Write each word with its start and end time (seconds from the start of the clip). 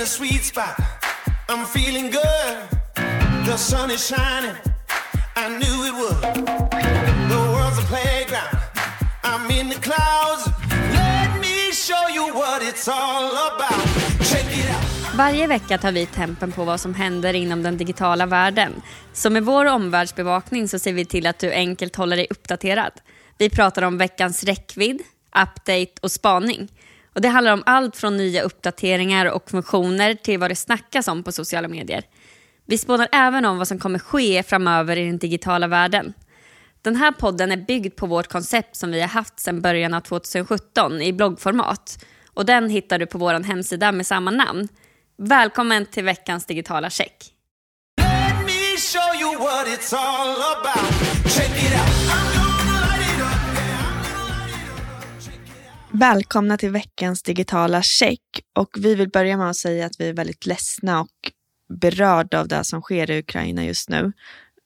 in 0.00 0.04
a 0.04 0.06
sweet 0.06 0.44
spot. 0.44 0.76
I'm 1.48 1.66
feeling 1.66 2.10
good. 2.10 2.56
The 3.46 3.56
sun 3.56 3.90
is 3.90 4.08
shining. 4.08 4.56
I 5.36 5.48
knew 5.48 5.76
it 5.88 5.94
would. 6.00 6.22
The 7.30 7.40
world's 7.52 7.78
a 7.78 7.86
playground. 7.92 8.56
I'm 9.24 9.50
in 9.60 9.68
the 9.68 9.80
clouds. 9.80 10.42
Let 10.92 11.40
me 11.40 11.72
show 11.72 12.04
you 12.14 12.34
what 12.34 12.62
it's 12.62 12.88
all 12.88 13.30
about. 13.48 13.84
Check 14.30 14.46
it 14.58 14.70
out. 14.70 15.16
Varje 15.16 15.46
vecka 15.46 15.78
tar 15.78 15.92
vi 15.92 16.06
tempen 16.06 16.52
på 16.52 16.64
vad 16.64 16.80
som 16.80 16.94
händer 16.94 17.34
inom 17.34 17.62
den 17.62 17.76
digitala 17.76 18.26
världen. 18.26 18.82
Så 19.12 19.30
med 19.30 19.44
vår 19.44 19.64
omvärldsbevakning 19.64 20.68
så 20.68 20.78
ser 20.78 20.92
vi 20.92 21.04
till 21.04 21.26
att 21.26 21.38
du 21.38 21.52
enkelt 21.52 21.96
håller 21.96 22.16
dig 22.16 22.26
uppdaterad. 22.30 22.92
Vi 23.38 23.50
pratar 23.50 23.82
om 23.82 23.98
veckans 23.98 24.44
räckvidd, 24.44 25.02
update 25.36 26.00
och 26.02 26.12
spaning. 26.12 26.68
Och 27.14 27.20
Det 27.20 27.28
handlar 27.28 27.52
om 27.52 27.62
allt 27.66 27.96
från 27.96 28.16
nya 28.16 28.42
uppdateringar 28.42 29.26
och 29.26 29.50
funktioner 29.50 30.14
till 30.14 30.38
vad 30.38 30.50
det 30.50 30.56
snackas 30.56 31.08
om 31.08 31.22
på 31.22 31.32
sociala 31.32 31.68
medier. 31.68 32.04
Vi 32.66 32.78
spånar 32.78 33.08
även 33.12 33.44
om 33.44 33.58
vad 33.58 33.68
som 33.68 33.78
kommer 33.78 33.98
ske 33.98 34.42
framöver 34.42 34.96
i 34.96 35.06
den 35.06 35.18
digitala 35.18 35.66
världen. 35.66 36.14
Den 36.82 36.96
här 36.96 37.12
podden 37.12 37.52
är 37.52 37.56
byggd 37.56 37.96
på 37.96 38.06
vårt 38.06 38.28
koncept 38.28 38.76
som 38.76 38.90
vi 38.90 39.00
har 39.00 39.08
haft 39.08 39.40
sedan 39.40 39.60
början 39.60 39.94
av 39.94 40.00
2017 40.00 41.02
i 41.02 41.12
bloggformat. 41.12 42.04
Och 42.26 42.46
Den 42.46 42.70
hittar 42.70 42.98
du 42.98 43.06
på 43.06 43.18
vår 43.18 43.44
hemsida 43.44 43.92
med 43.92 44.06
samma 44.06 44.30
namn. 44.30 44.68
Välkommen 45.18 45.86
till 45.86 46.04
veckans 46.04 46.46
digitala 46.46 46.90
check. 46.90 47.34
Let 48.00 48.46
me 48.46 48.76
show 48.76 49.20
you 49.20 49.38
what 49.38 49.66
it's 49.66 49.94
all 49.94 50.36
about. 50.36 51.34
Check 51.34 51.64
it 51.64 51.80
out. 51.80 51.89
Välkomna 56.00 56.56
till 56.56 56.70
veckans 56.70 57.22
digitala 57.22 57.82
check. 57.82 58.20
Och 58.54 58.70
vi 58.78 58.94
vill 58.94 59.08
börja 59.08 59.36
med 59.36 59.50
att 59.50 59.56
säga 59.56 59.86
att 59.86 60.00
vi 60.00 60.08
är 60.08 60.12
väldigt 60.12 60.46
ledsna 60.46 61.00
och 61.00 61.32
berörda 61.68 62.40
av 62.40 62.48
det 62.48 62.64
som 62.64 62.80
sker 62.80 63.10
i 63.10 63.18
Ukraina 63.18 63.64
just 63.64 63.88
nu. 63.88 64.12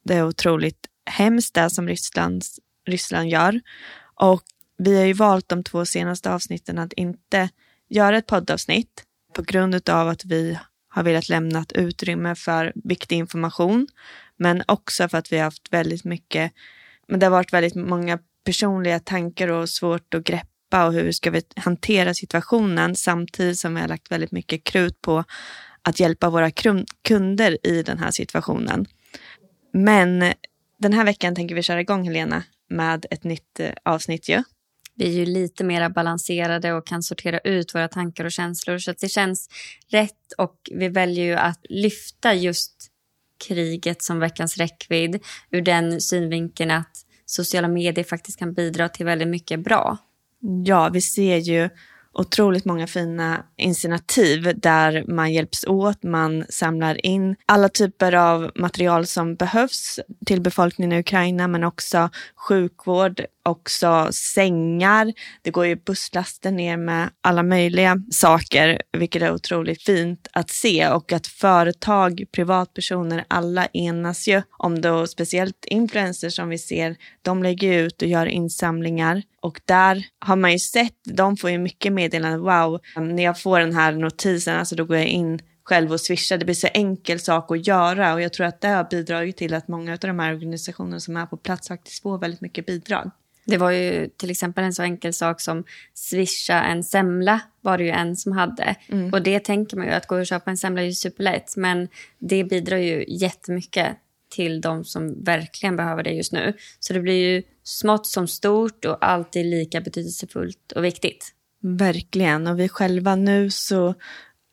Det 0.04 0.14
är 0.14 0.26
otroligt 0.26 0.86
hemskt 1.10 1.54
det 1.54 1.70
som 1.70 1.88
Ryssland, 1.88 2.42
Ryssland 2.86 3.28
gör. 3.28 3.60
Och 4.14 4.42
vi 4.78 4.96
har 4.96 5.04
ju 5.04 5.12
valt 5.12 5.48
de 5.48 5.64
två 5.64 5.84
senaste 5.84 6.32
avsnitten 6.32 6.78
att 6.78 6.92
inte 6.92 7.48
göra 7.88 8.18
ett 8.18 8.26
poddavsnitt 8.26 9.04
på 9.32 9.42
grund 9.42 9.88
av 9.88 10.08
att 10.08 10.24
vi 10.24 10.58
har 10.88 11.02
velat 11.02 11.28
lämna 11.28 11.60
ett 11.60 11.72
utrymme 11.72 12.34
för 12.34 12.72
viktig 12.74 13.16
information. 13.16 13.86
Men 14.36 14.62
också 14.68 15.08
för 15.08 15.18
att 15.18 15.32
vi 15.32 15.36
har 15.36 15.44
haft 15.44 15.72
väldigt 15.72 16.04
mycket, 16.04 16.52
men 17.08 17.20
det 17.20 17.26
har 17.26 17.30
varit 17.30 17.52
väldigt 17.52 17.74
många 17.74 18.18
personliga 18.44 19.00
tankar 19.00 19.48
och 19.48 19.68
svårt 19.68 20.14
att 20.14 20.24
greppa 20.24 20.53
och 20.72 20.92
hur 20.92 21.12
ska 21.12 21.30
vi 21.30 21.42
hantera 21.56 22.14
situationen 22.14 22.96
samtidigt 22.96 23.58
som 23.58 23.74
vi 23.74 23.80
har 23.80 23.88
lagt 23.88 24.10
väldigt 24.10 24.32
mycket 24.32 24.64
krut 24.64 25.00
på 25.00 25.24
att 25.82 26.00
hjälpa 26.00 26.30
våra 26.30 26.50
kunder 27.02 27.66
i 27.66 27.82
den 27.82 27.98
här 27.98 28.10
situationen. 28.10 28.86
Men 29.72 30.32
den 30.78 30.92
här 30.92 31.04
veckan 31.04 31.34
tänker 31.34 31.54
vi 31.54 31.62
köra 31.62 31.80
igång 31.80 32.04
Helena 32.04 32.42
med 32.70 33.06
ett 33.10 33.24
nytt 33.24 33.60
eh, 33.60 33.70
avsnitt 33.84 34.28
ju. 34.28 34.42
Vi 34.96 35.06
är 35.06 35.10
ju 35.10 35.26
lite 35.26 35.64
mer 35.64 35.88
balanserade 35.88 36.72
och 36.72 36.86
kan 36.86 37.02
sortera 37.02 37.38
ut 37.38 37.74
våra 37.74 37.88
tankar 37.88 38.24
och 38.24 38.32
känslor 38.32 38.78
så 38.78 38.90
att 38.90 38.98
det 38.98 39.08
känns 39.08 39.48
rätt 39.88 40.32
och 40.38 40.56
vi 40.70 40.88
väljer 40.88 41.24
ju 41.24 41.34
att 41.34 41.60
lyfta 41.68 42.34
just 42.34 42.90
kriget 43.48 44.02
som 44.02 44.18
veckans 44.18 44.56
räckvidd 44.56 45.22
ur 45.50 45.60
den 45.62 46.00
synvinkeln 46.00 46.70
att 46.70 47.04
sociala 47.24 47.68
medier 47.68 48.04
faktiskt 48.04 48.38
kan 48.38 48.54
bidra 48.54 48.88
till 48.88 49.06
väldigt 49.06 49.28
mycket 49.28 49.60
bra. 49.60 49.98
Ja, 50.64 50.88
vi 50.88 51.00
ser 51.00 51.36
ju 51.36 51.68
otroligt 52.12 52.64
många 52.64 52.86
fina 52.86 53.44
initiativ 53.56 54.52
där 54.56 55.04
man 55.08 55.32
hjälps 55.32 55.64
åt, 55.64 56.02
man 56.02 56.44
samlar 56.48 57.06
in 57.06 57.36
alla 57.46 57.68
typer 57.68 58.12
av 58.12 58.50
material 58.54 59.06
som 59.06 59.34
behövs 59.34 60.00
till 60.26 60.40
befolkningen 60.40 60.92
i 60.92 61.00
Ukraina, 61.00 61.48
men 61.48 61.64
också 61.64 62.10
sjukvård, 62.36 63.20
också 63.44 64.08
sängar. 64.12 65.12
Det 65.42 65.50
går 65.50 65.66
ju 65.66 65.76
busslaster 65.76 66.50
ner 66.50 66.76
med 66.76 67.10
alla 67.20 67.42
möjliga 67.42 67.96
saker, 68.10 68.82
vilket 68.92 69.22
är 69.22 69.32
otroligt 69.32 69.82
fint 69.82 70.28
att 70.32 70.50
se 70.50 70.88
och 70.88 71.12
att 71.12 71.26
företag, 71.26 72.24
privatpersoner, 72.32 73.24
alla 73.28 73.66
enas 73.66 74.28
ju 74.28 74.42
om 74.50 74.80
det 74.80 74.90
och 74.90 75.08
speciellt 75.08 75.64
influencers 75.64 76.36
som 76.36 76.48
vi 76.48 76.58
ser, 76.58 76.96
de 77.22 77.42
lägger 77.42 77.72
ut 77.72 78.02
och 78.02 78.08
gör 78.08 78.26
insamlingar 78.26 79.22
och 79.40 79.60
där 79.64 80.06
har 80.18 80.36
man 80.36 80.52
ju 80.52 80.58
sett, 80.58 80.98
de 81.04 81.36
får 81.36 81.50
ju 81.50 81.58
mycket 81.58 81.92
meddelanden, 81.92 82.40
wow, 82.40 82.80
när 82.96 83.22
jag 83.22 83.40
får 83.40 83.60
den 83.60 83.74
här 83.74 83.92
notisen, 83.92 84.58
alltså 84.58 84.76
då 84.76 84.84
går 84.84 84.96
jag 84.96 85.06
in 85.06 85.40
själv 85.64 85.92
och 85.92 86.00
swishar. 86.00 86.38
Det 86.38 86.44
blir 86.44 86.54
så 86.54 86.68
enkel 86.74 87.20
sak 87.20 87.50
att 87.50 87.66
göra 87.66 88.14
och 88.14 88.22
jag 88.22 88.32
tror 88.32 88.46
att 88.46 88.60
det 88.60 88.68
har 88.68 88.84
bidragit 88.84 89.36
till 89.36 89.54
att 89.54 89.68
många 89.68 89.92
av 89.92 89.98
de 89.98 90.18
här 90.18 90.34
organisationerna 90.34 91.00
som 91.00 91.16
är 91.16 91.26
på 91.26 91.36
plats 91.36 91.68
faktiskt 91.68 92.02
får 92.02 92.18
väldigt 92.18 92.40
mycket 92.40 92.66
bidrag. 92.66 93.10
Det 93.46 93.56
var 93.56 93.70
ju 93.70 94.08
till 94.08 94.30
exempel 94.30 94.64
en 94.64 94.74
så 94.74 94.82
enkel 94.82 95.12
sak 95.12 95.40
som 95.40 95.64
swisha 95.94 96.62
en 96.62 96.84
semla 96.84 97.40
var 97.60 97.78
det 97.78 97.84
ju 97.84 97.90
en 97.90 98.16
som 98.16 98.32
hade. 98.32 98.76
Och 99.12 99.22
det 99.22 99.40
tänker 99.40 99.76
man 99.76 99.86
ju 99.86 99.92
att 99.92 100.06
gå 100.06 100.16
och 100.16 100.26
köpa 100.26 100.50
en 100.50 100.56
semla 100.56 100.82
är 100.82 100.86
ju 100.86 100.92
superlätt 100.92 101.56
men 101.56 101.88
det 102.18 102.44
bidrar 102.44 102.76
ju 102.76 103.04
jättemycket 103.08 103.96
till 104.30 104.60
de 104.60 104.84
som 104.84 105.24
verkligen 105.24 105.76
behöver 105.76 106.02
det 106.02 106.10
just 106.10 106.32
nu. 106.32 106.52
Så 106.80 106.92
det 106.92 107.00
blir 107.00 107.32
ju 107.32 107.42
smått 107.62 108.06
som 108.06 108.28
stort 108.28 108.84
och 108.84 109.06
alltid 109.06 109.46
lika 109.46 109.80
betydelsefullt 109.80 110.72
och 110.72 110.84
viktigt. 110.84 111.34
Verkligen, 111.60 112.46
och 112.46 112.60
vi 112.60 112.68
själva 112.68 113.16
nu 113.16 113.50
så 113.50 113.94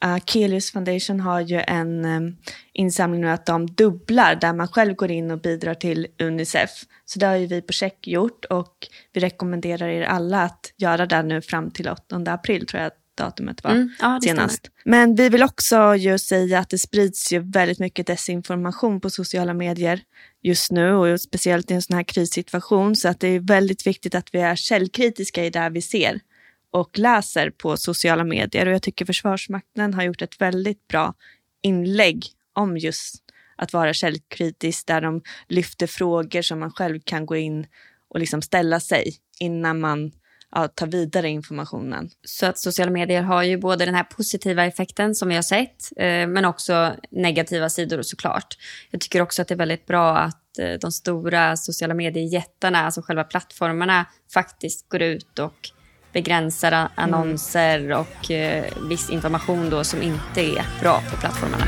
Akelius 0.01 0.71
Foundation 0.71 1.19
har 1.19 1.41
ju 1.41 1.61
en 1.67 2.05
um, 2.05 2.37
insamling 2.73 3.21
nu 3.21 3.29
att 3.29 3.45
de 3.45 3.67
dubblar 3.67 4.35
där 4.35 4.53
man 4.53 4.67
själv 4.67 4.95
går 4.95 5.11
in 5.11 5.31
och 5.31 5.41
bidrar 5.41 5.73
till 5.73 6.07
Unicef. 6.19 6.69
Så 7.05 7.19
det 7.19 7.25
har 7.25 7.35
ju 7.35 7.47
vi 7.47 7.61
på 7.61 7.73
Check 7.73 8.07
gjort 8.07 8.45
och 8.45 8.87
vi 9.13 9.21
rekommenderar 9.21 9.87
er 9.87 10.01
alla 10.01 10.43
att 10.43 10.73
göra 10.77 11.05
det 11.05 11.23
nu 11.23 11.41
fram 11.41 11.71
till 11.71 11.89
8 11.89 12.23
april 12.27 12.67
tror 12.67 12.81
jag 12.81 12.87
att 12.87 12.97
datumet 13.17 13.63
var 13.63 13.71
Mm, 13.71 13.89
ja, 13.99 14.19
senast. 14.23 14.69
Men 14.85 15.15
vi 15.15 15.29
vill 15.29 15.43
också 15.43 15.95
ju 15.95 16.17
säga 16.17 16.59
att 16.59 16.69
det 16.69 16.77
sprids 16.77 17.33
ju 17.33 17.39
väldigt 17.39 17.79
mycket 17.79 18.07
desinformation 18.07 19.01
på 19.01 19.09
sociala 19.09 19.53
medier 19.53 20.01
just 20.41 20.71
nu 20.71 20.93
och 20.93 21.21
speciellt 21.21 21.71
i 21.71 21.73
en 21.73 21.81
sån 21.81 21.95
här 21.95 22.03
krissituation 22.03 22.95
så 22.95 23.07
att 23.09 23.19
det 23.19 23.27
är 23.27 23.39
väldigt 23.39 23.87
viktigt 23.87 24.15
att 24.15 24.29
vi 24.31 24.39
är 24.39 24.55
källkritiska 24.55 25.45
i 25.45 25.49
det 25.49 25.69
vi 25.69 25.81
ser 25.81 26.19
och 26.71 26.99
läser 26.99 27.49
på 27.49 27.77
sociala 27.77 28.23
medier. 28.23 28.65
Och 28.65 28.73
jag 28.73 28.81
tycker 28.81 29.05
Försvarsmakten 29.05 29.93
har 29.93 30.03
gjort 30.03 30.21
ett 30.21 30.41
väldigt 30.41 30.87
bra 30.87 31.13
inlägg 31.61 32.25
om 32.53 32.77
just 32.77 33.15
att 33.55 33.73
vara 33.73 33.93
källkritisk 33.93 34.87
där 34.87 35.01
de 35.01 35.21
lyfter 35.47 35.87
frågor 35.87 36.41
som 36.41 36.59
man 36.59 36.71
själv 36.71 36.99
kan 37.03 37.25
gå 37.25 37.35
in 37.35 37.67
och 38.09 38.19
liksom 38.19 38.41
ställa 38.41 38.79
sig 38.79 39.15
innan 39.39 39.79
man 39.79 40.11
ja, 40.51 40.67
tar 40.67 40.87
vidare 40.87 41.29
informationen. 41.29 42.09
Så 42.23 42.45
att 42.45 42.57
sociala 42.57 42.91
medier 42.91 43.21
har 43.21 43.43
ju 43.43 43.57
både 43.57 43.85
den 43.85 43.95
här 43.95 44.03
positiva 44.03 44.65
effekten 44.65 45.15
som 45.15 45.29
vi 45.29 45.35
har 45.35 45.41
sett 45.41 45.91
eh, 45.97 46.27
men 46.27 46.45
också 46.45 46.95
negativa 47.11 47.69
sidor 47.69 48.01
såklart. 48.01 48.57
Jag 48.91 49.01
tycker 49.01 49.21
också 49.21 49.41
att 49.41 49.47
det 49.47 49.53
är 49.53 49.57
väldigt 49.57 49.85
bra 49.85 50.17
att 50.17 50.59
eh, 50.59 50.73
de 50.81 50.91
stora 50.91 51.57
sociala 51.57 51.93
mediejättarna, 51.93 52.85
alltså 52.85 53.01
själva 53.01 53.23
plattformarna, 53.23 54.05
faktiskt 54.33 54.89
går 54.89 55.01
ut 55.01 55.39
och 55.39 55.71
begränsar 56.13 56.89
annonser 56.95 57.91
och 57.91 58.31
eh, 58.31 58.63
viss 58.89 59.09
information 59.09 59.69
då 59.69 59.83
som 59.83 60.01
inte 60.01 60.41
är 60.41 60.65
bra 60.81 61.01
på 61.11 61.17
plattformarna. 61.17 61.65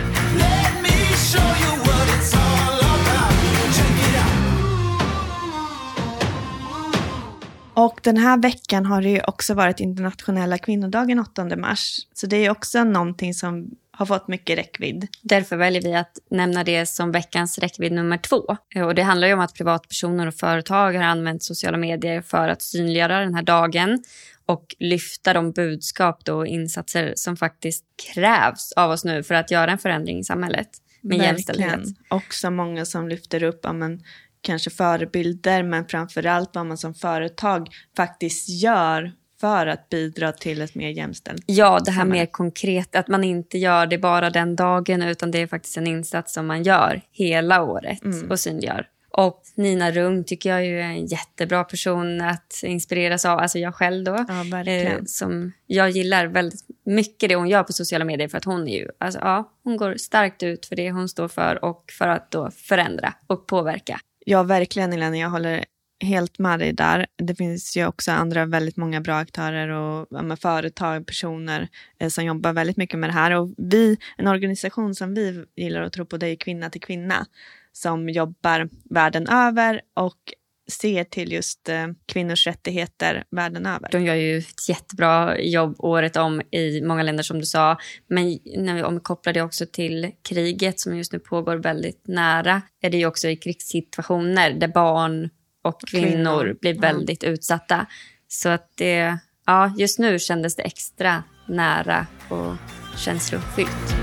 Och 7.73 7.99
den 8.03 8.17
här 8.17 8.37
veckan 8.37 8.85
har 8.85 9.01
det 9.01 9.09
ju 9.09 9.21
också 9.27 9.53
varit 9.53 9.79
internationella 9.79 10.57
kvinnodagen 10.57 11.19
8 11.19 11.55
mars. 11.55 12.07
Så 12.13 12.27
det 12.27 12.35
är 12.35 12.41
ju 12.41 12.49
också 12.49 12.83
någonting 12.83 13.33
som 13.33 13.69
har 13.97 14.05
fått 14.05 14.27
mycket 14.27 14.57
räckvidd. 14.57 15.07
Därför 15.21 15.57
väljer 15.57 15.81
vi 15.81 15.95
att 15.95 16.17
nämna 16.29 16.63
det 16.63 16.85
som 16.85 17.11
veckans 17.11 17.57
räckvidd 17.59 17.91
nummer 17.91 18.17
två. 18.17 18.57
Eh, 18.75 18.83
Och 18.83 18.95
det 18.95 19.03
handlar 19.03 19.27
ju 19.27 19.33
om 19.33 19.39
att 19.39 19.53
privatpersoner 19.53 20.27
och 20.27 20.35
företag 20.35 20.93
har 20.93 21.03
använt 21.03 21.43
sociala 21.43 21.77
medier 21.77 22.21
för 22.21 22.47
att 22.47 22.61
synliggöra 22.61 23.19
den 23.19 23.35
här 23.35 23.43
dagen 23.43 24.03
och 24.45 24.75
lyfta 24.79 25.33
de 25.33 25.51
budskap 25.51 26.29
och 26.29 26.47
insatser 26.47 27.13
som 27.15 27.37
faktiskt 27.37 27.85
krävs 28.13 28.71
av 28.71 28.91
oss 28.91 29.05
nu 29.05 29.23
för 29.23 29.35
att 29.35 29.51
göra 29.51 29.71
en 29.71 29.77
förändring 29.77 30.19
i 30.19 30.23
samhället 30.23 30.69
med 31.01 31.17
jämställdhet. 31.17 31.79
Också 32.09 32.51
många 32.51 32.85
som 32.85 33.09
lyfter 33.09 33.43
upp 33.43 33.59
ja, 33.63 33.73
men, 33.73 34.03
kanske 34.41 34.69
förebilder, 34.69 35.63
men 35.63 35.85
framför 35.85 36.25
allt 36.25 36.49
vad 36.53 36.65
man 36.65 36.77
som 36.77 36.93
företag 36.93 37.67
faktiskt 37.97 38.49
gör 38.49 39.11
för 39.43 39.67
att 39.67 39.89
bidra 39.89 40.31
till 40.31 40.61
ett 40.61 40.75
mer 40.75 40.89
jämställt 40.89 41.43
Ja, 41.45 41.79
det 41.85 41.91
här 41.91 42.01
samhälle. 42.01 42.21
mer 42.21 42.25
konkret, 42.25 42.95
att 42.95 43.07
man 43.07 43.23
inte 43.23 43.57
gör 43.57 43.85
det 43.85 43.97
bara 43.97 44.29
den 44.29 44.55
dagen 44.55 45.01
utan 45.01 45.31
det 45.31 45.41
är 45.41 45.47
faktiskt 45.47 45.77
en 45.77 45.87
insats 45.87 46.33
som 46.33 46.47
man 46.47 46.63
gör 46.63 47.01
hela 47.11 47.63
året 47.63 47.99
och 48.29 48.39
synliggör. 48.39 48.87
Och 49.09 49.41
Nina 49.55 49.91
Rung 49.91 50.23
tycker 50.23 50.49
jag 50.49 50.65
är 50.65 50.79
en 50.79 51.05
jättebra 51.05 51.63
person 51.63 52.21
att 52.21 52.61
inspireras 52.63 53.25
av. 53.25 53.39
Alltså 53.39 53.59
jag 53.59 53.75
själv 53.75 54.03
då. 54.03 54.25
Ja. 54.27 54.71
Eh, 54.71 55.03
som 55.05 55.51
jag 55.67 55.89
gillar 55.89 56.25
väldigt 56.27 56.61
mycket 56.85 57.29
det 57.29 57.35
hon 57.35 57.49
gör 57.49 57.63
på 57.63 57.73
sociala 57.73 58.05
medier 58.05 58.27
för 58.27 58.37
att 58.37 58.45
hon 58.45 58.67
är 58.67 58.77
ju, 58.77 58.87
alltså 58.97 59.19
ja, 59.19 59.51
hon 59.63 59.77
går 59.77 59.95
starkt 59.97 60.43
ut 60.43 60.65
för 60.65 60.75
det 60.75 60.91
hon 60.91 61.09
står 61.09 61.27
för 61.27 61.65
och 61.65 61.83
för 61.97 62.07
att 62.07 62.31
då 62.31 62.51
förändra 62.51 63.13
och 63.27 63.47
påverka. 63.47 63.99
Ja, 64.25 64.43
verkligen 64.43 64.93
Elena. 64.93 65.17
Jag 65.17 65.29
håller 65.29 65.65
helt 66.03 66.39
med 66.39 66.59
dig 66.59 66.73
där. 66.73 67.05
Det 67.17 67.35
finns 67.35 67.77
ju 67.77 67.87
också 67.87 68.11
andra 68.11 68.45
väldigt 68.45 68.77
många 68.77 69.01
bra 69.01 69.15
aktörer 69.15 69.69
och 69.69 70.07
ja, 70.09 70.35
företag, 70.35 71.07
personer 71.07 71.67
eh, 71.99 72.09
som 72.09 72.25
jobbar 72.25 72.53
väldigt 72.53 72.77
mycket 72.77 72.99
med 72.99 73.09
det 73.09 73.13
här. 73.13 73.31
Och 73.31 73.53
vi, 73.57 73.97
en 74.17 74.27
organisation 74.27 74.95
som 74.95 75.13
vi 75.13 75.45
gillar 75.55 75.81
att 75.81 75.93
tro 75.93 76.05
på, 76.05 76.17
det 76.17 76.27
är 76.27 76.35
Kvinna 76.35 76.69
till 76.69 76.81
Kvinna 76.81 77.25
som 77.71 78.09
jobbar 78.09 78.69
världen 78.89 79.27
över 79.27 79.81
och 79.93 80.33
ser 80.71 81.03
till 81.03 81.31
just 81.31 81.69
eh, 81.69 81.87
kvinnors 82.05 82.47
rättigheter 82.47 83.23
världen 83.31 83.65
över. 83.65 83.89
De 83.91 84.03
gör 84.05 84.15
ju 84.15 84.37
ett 84.37 84.69
jättebra 84.69 85.39
jobb 85.39 85.75
året 85.79 86.15
om 86.15 86.41
i 86.51 86.81
många 86.81 87.03
länder 87.03 87.23
som 87.23 87.39
du 87.39 87.45
sa. 87.45 87.77
Men 88.07 88.39
när 88.57 88.75
vi 88.75 88.83
omkopplar 88.83 89.33
det 89.33 89.41
också 89.41 89.65
till 89.71 90.11
kriget 90.21 90.79
som 90.79 90.97
just 90.97 91.13
nu 91.13 91.19
pågår 91.19 91.55
väldigt 91.55 92.07
nära 92.07 92.61
är 92.81 92.89
det 92.89 92.97
ju 92.97 93.05
också 93.05 93.27
i 93.27 93.35
krigssituationer 93.35 94.51
där 94.51 94.67
barn 94.67 95.29
och 95.63 95.81
kvinnor, 95.87 96.07
kvinnor. 96.07 96.57
blir 96.61 96.79
väldigt 96.79 97.23
utsatta. 97.23 97.85
Så 98.27 98.49
att 98.49 98.71
det, 98.75 99.17
ja, 99.45 99.73
just 99.77 99.99
nu 99.99 100.19
kändes 100.19 100.55
det 100.55 100.63
extra 100.63 101.23
nära 101.47 102.07
och 102.29 102.55
känslofyllt. 102.97 103.95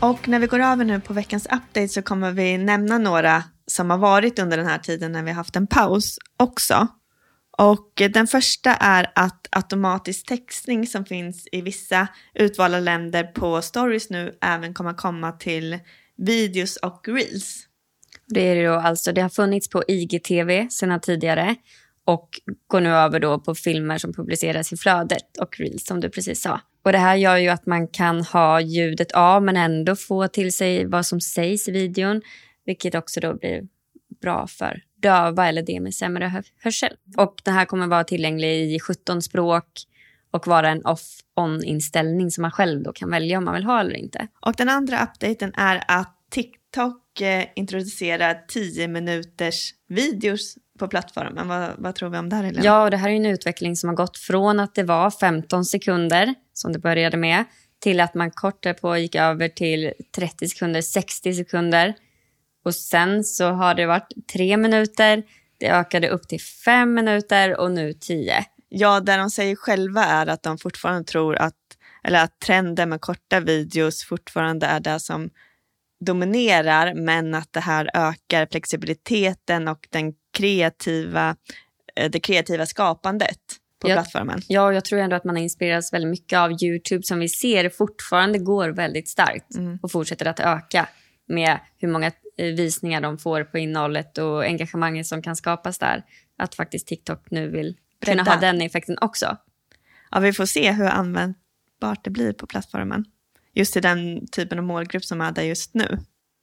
Och 0.00 0.28
när 0.28 0.38
vi 0.38 0.46
går 0.46 0.60
över 0.60 0.84
nu 0.84 1.00
på 1.00 1.12
veckans 1.12 1.46
update 1.46 1.88
så 1.88 2.02
kommer 2.02 2.32
vi 2.32 2.58
nämna 2.58 2.98
några 2.98 3.44
som 3.66 3.90
har 3.90 3.98
varit 3.98 4.38
under 4.38 4.56
den 4.56 4.66
här 4.66 4.78
tiden 4.78 5.12
när 5.12 5.22
vi 5.22 5.30
har 5.30 5.36
haft 5.36 5.56
en 5.56 5.66
paus 5.66 6.18
också. 6.36 6.88
Och 7.58 7.92
den 8.10 8.26
första 8.26 8.74
är 8.74 9.12
att 9.14 9.46
automatisk 9.50 10.26
textning 10.26 10.86
som 10.86 11.04
finns 11.04 11.48
i 11.52 11.60
vissa 11.60 12.08
utvalda 12.34 12.80
länder 12.80 13.24
på 13.24 13.62
stories 13.62 14.10
nu 14.10 14.38
även 14.40 14.74
kommer 14.74 14.94
komma 14.94 15.32
till 15.32 15.78
videos 16.16 16.76
och 16.76 17.08
reels. 17.08 17.66
Det 18.26 18.40
är 18.40 18.54
det 18.54 18.66
då 18.66 18.74
alltså, 18.74 19.12
det 19.12 19.20
har 19.20 19.28
funnits 19.28 19.68
på 19.68 19.82
IGTV 19.88 20.68
sedan 20.70 21.00
tidigare 21.00 21.54
och 22.04 22.28
går 22.66 22.80
nu 22.80 22.90
över 22.90 23.20
då 23.20 23.40
på 23.40 23.54
filmer 23.54 23.98
som 23.98 24.12
publiceras 24.12 24.72
i 24.72 24.76
flödet 24.76 25.36
och 25.40 25.58
reels 25.58 25.86
som 25.86 26.00
du 26.00 26.10
precis 26.10 26.40
sa. 26.40 26.60
Och 26.84 26.92
det 26.92 26.98
här 26.98 27.16
gör 27.16 27.36
ju 27.36 27.48
att 27.48 27.66
man 27.66 27.88
kan 27.88 28.24
ha 28.24 28.60
ljudet 28.60 29.12
av 29.12 29.42
men 29.42 29.56
ändå 29.56 29.96
få 29.96 30.28
till 30.28 30.52
sig 30.52 30.86
vad 30.86 31.06
som 31.06 31.20
sägs 31.20 31.68
i 31.68 31.72
videon, 31.72 32.22
vilket 32.64 32.94
också 32.94 33.20
då 33.20 33.34
blir 33.34 33.62
bra 34.20 34.46
för 34.46 34.82
döva 35.02 35.48
eller 35.48 35.62
de 35.62 35.80
med 35.80 35.94
sämre 35.94 36.42
hörsel. 36.62 36.92
Och 37.16 37.40
det 37.44 37.50
här 37.50 37.64
kommer 37.64 37.86
vara 37.86 38.04
tillgänglig 38.04 38.74
i 38.74 38.80
17 38.80 39.22
språk 39.22 39.64
och 40.30 40.46
vara 40.46 40.68
en 40.68 40.86
off-on-inställning 40.86 42.30
som 42.30 42.42
man 42.42 42.50
själv 42.50 42.82
då 42.82 42.92
kan 42.92 43.10
välja 43.10 43.38
om 43.38 43.44
man 43.44 43.54
vill 43.54 43.64
ha 43.64 43.80
eller 43.80 43.96
inte. 43.96 44.28
Och 44.40 44.54
den 44.56 44.68
andra 44.68 45.02
updaten 45.04 45.52
är 45.54 45.84
att 45.88 46.14
TikTok 46.30 47.20
eh, 47.20 47.44
introducerar 47.56 48.44
10 48.48 48.88
minuters 48.88 49.74
videos 49.88 50.54
på 50.78 50.88
plattformen. 50.88 51.48
Vad, 51.48 51.70
vad 51.78 51.94
tror 51.94 52.10
vi 52.10 52.18
om 52.18 52.28
det 52.28 52.36
här, 52.36 52.42
Helena? 52.42 52.64
Ja, 52.64 52.90
det 52.90 52.96
här 52.96 53.10
är 53.10 53.14
en 53.14 53.26
utveckling 53.26 53.76
som 53.76 53.88
har 53.88 53.96
gått 53.96 54.18
från 54.18 54.60
att 54.60 54.74
det 54.74 54.82
var 54.82 55.10
15 55.10 55.64
sekunder, 55.64 56.34
som 56.52 56.72
det 56.72 56.78
började 56.78 57.16
med, 57.16 57.44
till 57.80 58.00
att 58.00 58.14
man 58.14 58.30
kort 58.30 58.62
därpå 58.62 58.96
gick 58.96 59.14
över 59.14 59.48
till 59.48 59.92
30 60.16 60.48
sekunder, 60.48 60.80
60 60.80 61.34
sekunder. 61.34 61.94
Och 62.64 62.74
sen 62.74 63.24
så 63.24 63.50
har 63.50 63.74
det 63.74 63.86
varit 63.86 64.08
tre 64.32 64.56
minuter, 64.56 65.22
det 65.58 65.70
ökade 65.70 66.08
upp 66.08 66.28
till 66.28 66.40
fem 66.64 66.94
minuter 66.94 67.60
och 67.60 67.70
nu 67.70 67.92
tio. 67.92 68.44
Ja, 68.68 69.00
det 69.00 69.16
de 69.16 69.30
säger 69.30 69.56
själva 69.56 70.04
är 70.04 70.26
att 70.26 70.42
de 70.42 70.58
fortfarande 70.58 71.04
tror 71.04 71.36
att, 71.36 71.54
eller 72.04 72.24
att 72.24 72.40
trenden 72.40 72.88
med 72.88 73.00
korta 73.00 73.40
videos 73.40 74.04
fortfarande 74.04 74.66
är 74.66 74.80
det 74.80 75.00
som 75.00 75.30
dominerar, 76.00 76.94
men 76.94 77.34
att 77.34 77.52
det 77.52 77.60
här 77.60 77.90
ökar 77.94 78.46
flexibiliteten 78.50 79.68
och 79.68 79.86
den 79.90 80.12
kreativa, 80.32 81.36
eh, 81.96 82.10
det 82.10 82.20
kreativa 82.20 82.66
skapandet 82.66 83.38
på 83.82 83.88
jag, 83.88 83.96
plattformen. 83.96 84.42
Ja, 84.48 84.72
jag 84.72 84.84
tror 84.84 84.98
ändå 85.00 85.16
att 85.16 85.24
man 85.24 85.36
har 85.36 85.42
inspirerats 85.42 85.92
väldigt 85.92 86.10
mycket 86.10 86.38
av 86.38 86.62
Youtube 86.62 87.02
som 87.02 87.18
vi 87.18 87.28
ser 87.28 87.68
fortfarande 87.68 88.38
går 88.38 88.68
väldigt 88.68 89.08
starkt 89.08 89.54
mm. 89.54 89.78
och 89.82 89.92
fortsätter 89.92 90.26
att 90.26 90.40
öka 90.40 90.88
med 91.28 91.58
hur 91.78 91.88
många 91.88 92.10
visningar 92.38 93.00
de 93.00 93.18
får 93.18 93.44
på 93.44 93.58
innehållet 93.58 94.18
och 94.18 94.44
engagemanget 94.44 95.06
som 95.06 95.22
kan 95.22 95.36
skapas 95.36 95.78
där. 95.78 96.04
Att 96.38 96.54
faktiskt 96.54 96.86
TikTok 96.86 97.30
nu 97.30 97.48
vill 97.48 97.76
kunna 98.04 98.22
ha 98.22 98.36
den 98.36 98.60
effekten 98.60 98.98
också. 99.00 99.36
Ja, 100.10 100.20
vi 100.20 100.32
får 100.32 100.46
se 100.46 100.72
hur 100.72 100.86
användbart 100.86 102.04
det 102.04 102.10
blir 102.10 102.32
på 102.32 102.46
plattformen. 102.46 103.04
Just 103.54 103.76
i 103.76 103.80
den 103.80 104.26
typen 104.26 104.58
av 104.58 104.64
målgrupp 104.64 105.04
som 105.04 105.20
är 105.20 105.32
där 105.32 105.42
just 105.42 105.74
nu. 105.74 105.98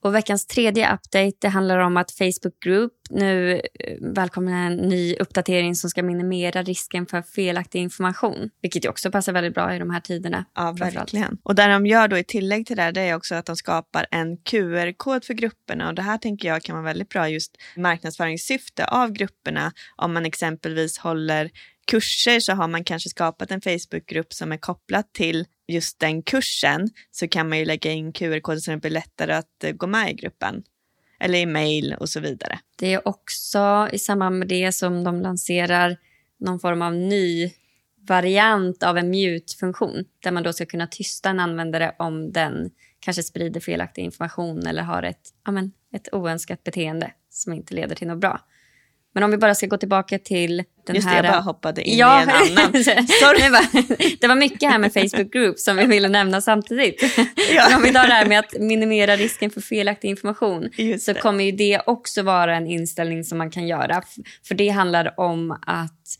Och 0.06 0.16
veckans 0.16 0.48
tredje 0.48 0.94
update 0.94 1.34
det 1.40 1.48
handlar 1.48 1.78
om 1.78 1.98
att 1.98 2.12
Facebook 2.12 2.60
Group 2.66 2.94
nu 3.10 3.62
eh, 3.80 3.98
välkomnar 4.02 4.66
en 4.66 4.76
ny 4.76 5.16
uppdatering 5.16 5.76
som 5.76 5.90
ska 5.90 6.04
minimera 6.04 6.64
risken 6.64 7.06
för 7.06 7.22
felaktig 7.22 7.80
information. 7.80 8.50
Vilket 8.62 8.86
också 8.86 9.12
passar 9.12 9.34
väldigt 9.34 9.54
bra 9.54 9.76
i 9.76 9.80
de 9.80 9.90
här 9.90 10.00
tiderna. 10.00 10.46
Ja, 10.56 10.72
verkligen. 10.72 11.38
Och 11.44 11.56
det 11.56 11.68
de 11.68 11.86
gör 11.86 12.08
då 12.08 12.18
i 12.18 12.24
tillägg 12.24 12.68
till 12.68 12.78
det, 12.78 12.92
det 12.92 13.02
är 13.02 13.16
också 13.16 13.36
att 13.36 13.46
de 13.46 13.56
skapar 13.56 14.06
en 14.12 14.38
QR-kod 14.38 15.26
för 15.26 15.34
grupperna. 15.34 15.88
Och 15.88 15.96
det 15.96 16.02
här 16.02 16.18
tänker 16.18 16.48
jag 16.48 16.64
kan 16.64 16.76
vara 16.76 16.86
väldigt 16.86 17.10
bra 17.10 17.30
just 17.30 17.58
marknadsföringssyfte 17.76 18.86
av 18.86 19.12
grupperna. 19.12 19.72
Om 19.96 20.14
man 20.14 20.26
exempelvis 20.26 20.98
håller 20.98 21.52
kurser 21.88 22.40
så 22.40 22.54
har 22.54 22.68
man 22.68 22.84
kanske 22.84 23.10
skapat 23.10 23.52
en 23.52 23.62
Facebookgrupp 23.62 24.34
som 24.34 24.52
är 24.52 24.58
kopplad 24.58 25.14
till 25.14 25.46
just 25.68 26.00
den 26.00 26.22
kursen 26.22 26.90
så 27.12 27.28
kan 27.28 27.50
man 27.50 27.60
ju 27.60 27.66
lägga 27.66 27.92
in 27.92 28.14
QR-koden 28.14 28.62
så 28.62 28.72
det 28.72 28.78
blir 28.78 28.92
lättare 28.92 29.34
att 29.34 29.64
eh, 29.64 29.72
gå 29.72 29.88
med 29.88 30.12
i 30.12 30.14
gruppen. 30.14 30.64
Eller 31.20 31.40
i 31.40 31.46
mail 31.46 31.96
och 32.00 32.10
så 32.10 32.20
vidare. 32.20 32.60
Det 32.78 32.94
är 32.94 33.08
också 33.08 33.90
i 33.92 34.00
samband 34.00 34.40
med 34.40 34.48
det 34.48 34.72
som 34.72 35.04
de 35.04 35.22
lanserar 35.22 35.98
någon 36.38 36.60
form 36.60 36.82
av 36.82 36.96
ny 36.96 37.52
variant 38.08 38.84
av 38.84 38.98
en 38.98 39.10
mute-funktion 39.10 40.06
där 40.24 40.32
man 40.32 40.44
då 40.44 40.54
ska 40.54 40.66
kunna 40.66 40.88
tysta 40.88 41.30
en 41.30 41.40
användare 41.40 41.96
om 42.00 42.32
den 42.32 42.72
kanske 43.00 43.24
sprider 43.24 43.60
felaktig 43.60 44.02
information 44.02 44.68
eller 44.68 44.84
har 44.84 45.04
ett, 45.04 45.34
ja 45.46 45.52
men, 45.52 45.72
ett 45.94 46.14
oönskat 46.14 46.64
beteende 46.64 47.12
som 47.30 47.54
inte 47.54 47.74
leder 47.74 47.96
till 47.96 48.08
något 48.08 48.20
bra. 48.20 48.42
Men 49.16 49.24
om 49.24 49.32
vi 49.32 49.38
bara 49.38 49.56
ska 49.56 49.68
gå 49.68 49.78
tillbaka 49.78 50.20
till 50.20 50.64
den 50.86 50.96
Just 50.96 51.08
här... 51.08 51.22
det, 51.22 51.28
jag 51.28 51.34
bara 51.36 51.42
hoppade 51.42 51.84
in 51.84 51.98
ja, 51.98 52.20
i 52.20 52.24
en 52.24 52.30
annan. 52.30 52.72
det 54.20 54.28
var 54.28 54.36
mycket 54.36 54.72
här 54.72 54.80
med 54.80 54.94
Facebook 54.94 55.34
Group 55.34 55.60
som 55.60 55.78
vi 55.78 55.86
ville 55.86 56.10
nämna 56.10 56.42
samtidigt. 56.42 57.04
Ja. 57.52 57.66
Men 57.70 57.78
om 57.78 57.84
vi 57.84 57.94
tar 57.94 58.08
det 58.08 58.14
här 58.14 58.26
med 58.26 58.40
att 58.40 58.54
minimera 58.60 59.16
risken 59.16 59.52
för 59.52 59.62
felaktig 59.62 60.10
information 60.10 60.70
så 61.00 61.14
kommer 61.14 61.44
ju 61.44 61.52
det 61.52 61.82
också 61.86 62.22
vara 62.22 62.56
en 62.56 62.68
inställning 62.68 63.24
som 63.24 63.38
man 63.38 63.52
kan 63.52 63.68
göra. 63.68 64.02
För 64.48 64.56
det 64.56 64.70
handlar 64.70 65.20
om 65.20 65.52
att 65.52 66.18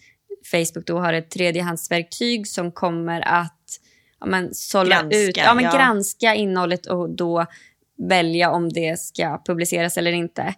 Facebook 0.52 0.86
då 0.86 1.00
har 1.00 1.14
ett 1.14 1.32
tredjehandsverktyg 1.32 2.48
som 2.48 2.72
kommer 2.72 3.22
att 3.22 3.80
ja, 4.20 4.26
men, 4.26 4.54
sålla 4.54 4.96
granska, 4.96 5.20
ut, 5.20 5.38
ja, 5.38 5.54
men, 5.54 5.64
ja. 5.64 5.72
granska 5.72 6.36
innehållet 6.36 6.86
och 6.86 7.10
då 7.10 7.46
välja 8.10 8.52
om 8.52 8.70
det 8.70 9.00
ska 9.00 9.42
publiceras 9.46 9.98
eller 9.98 10.12
inte. 10.12 10.54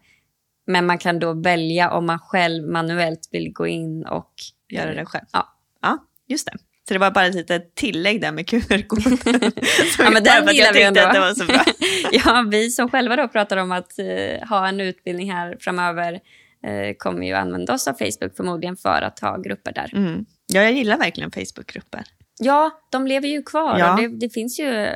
Men 0.67 0.85
man 0.85 0.97
kan 0.97 1.19
då 1.19 1.33
välja 1.33 1.91
om 1.91 2.05
man 2.05 2.19
själv 2.19 2.67
manuellt 2.67 3.29
vill 3.31 3.53
gå 3.53 3.67
in 3.67 4.05
och 4.05 4.31
göra 4.69 4.93
det 4.93 5.05
själv. 5.05 5.25
Ja. 5.31 5.57
ja, 5.81 5.97
just 6.27 6.45
det. 6.45 6.57
Så 6.87 6.93
det 6.93 6.99
var 6.99 7.11
bara 7.11 7.25
ett 7.25 7.35
litet 7.35 7.75
tillägg 7.75 8.21
där 8.21 8.31
med 8.31 8.47
QR-koden. 8.49 9.17
ja, 9.99 10.09
men 10.09 10.23
den 10.23 10.55
gillar 10.55 10.73
vi 10.73 10.83
ändå. 10.83 11.01
Att 11.01 11.13
det 11.13 11.19
var 11.19 11.33
så 11.33 11.45
bra. 11.45 11.63
ja, 12.11 12.45
vi 12.51 12.69
som 12.69 12.89
själva 12.89 13.15
då 13.15 13.27
pratar 13.27 13.57
om 13.57 13.71
att 13.71 13.99
uh, 13.99 14.47
ha 14.49 14.67
en 14.67 14.79
utbildning 14.79 15.31
här 15.31 15.57
framöver 15.59 16.13
uh, 16.13 16.93
kommer 16.97 17.27
ju 17.27 17.33
använda 17.33 17.73
oss 17.73 17.87
av 17.87 17.93
Facebook 17.93 18.35
förmodligen 18.35 18.77
för 18.77 19.01
att 19.01 19.19
ha 19.19 19.37
grupper 19.37 19.71
där. 19.71 19.91
Mm. 19.95 20.25
Ja, 20.47 20.61
jag 20.61 20.73
gillar 20.73 20.97
verkligen 20.97 21.31
Facebookgrupper. 21.31 22.03
Ja, 22.39 22.71
de 22.91 23.07
lever 23.07 23.27
ju 23.27 23.43
kvar. 23.43 23.79
Ja. 23.79 23.95
Det, 23.95 24.07
det, 24.07 24.29
finns 24.29 24.59
ju 24.59 24.87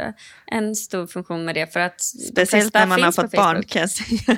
en 0.48 0.75
stor 0.75 1.07
funktion 1.07 1.45
med 1.45 1.55
det. 1.55 1.74
För 1.74 1.79
att 1.79 2.01
Speciellt 2.01 2.74
när 2.74 2.86
man 2.86 3.03
har 3.03 3.12
fått 3.12 3.31
barn 3.31 3.63
kan 3.63 3.79
jag 3.79 3.89
säga. 3.89 4.38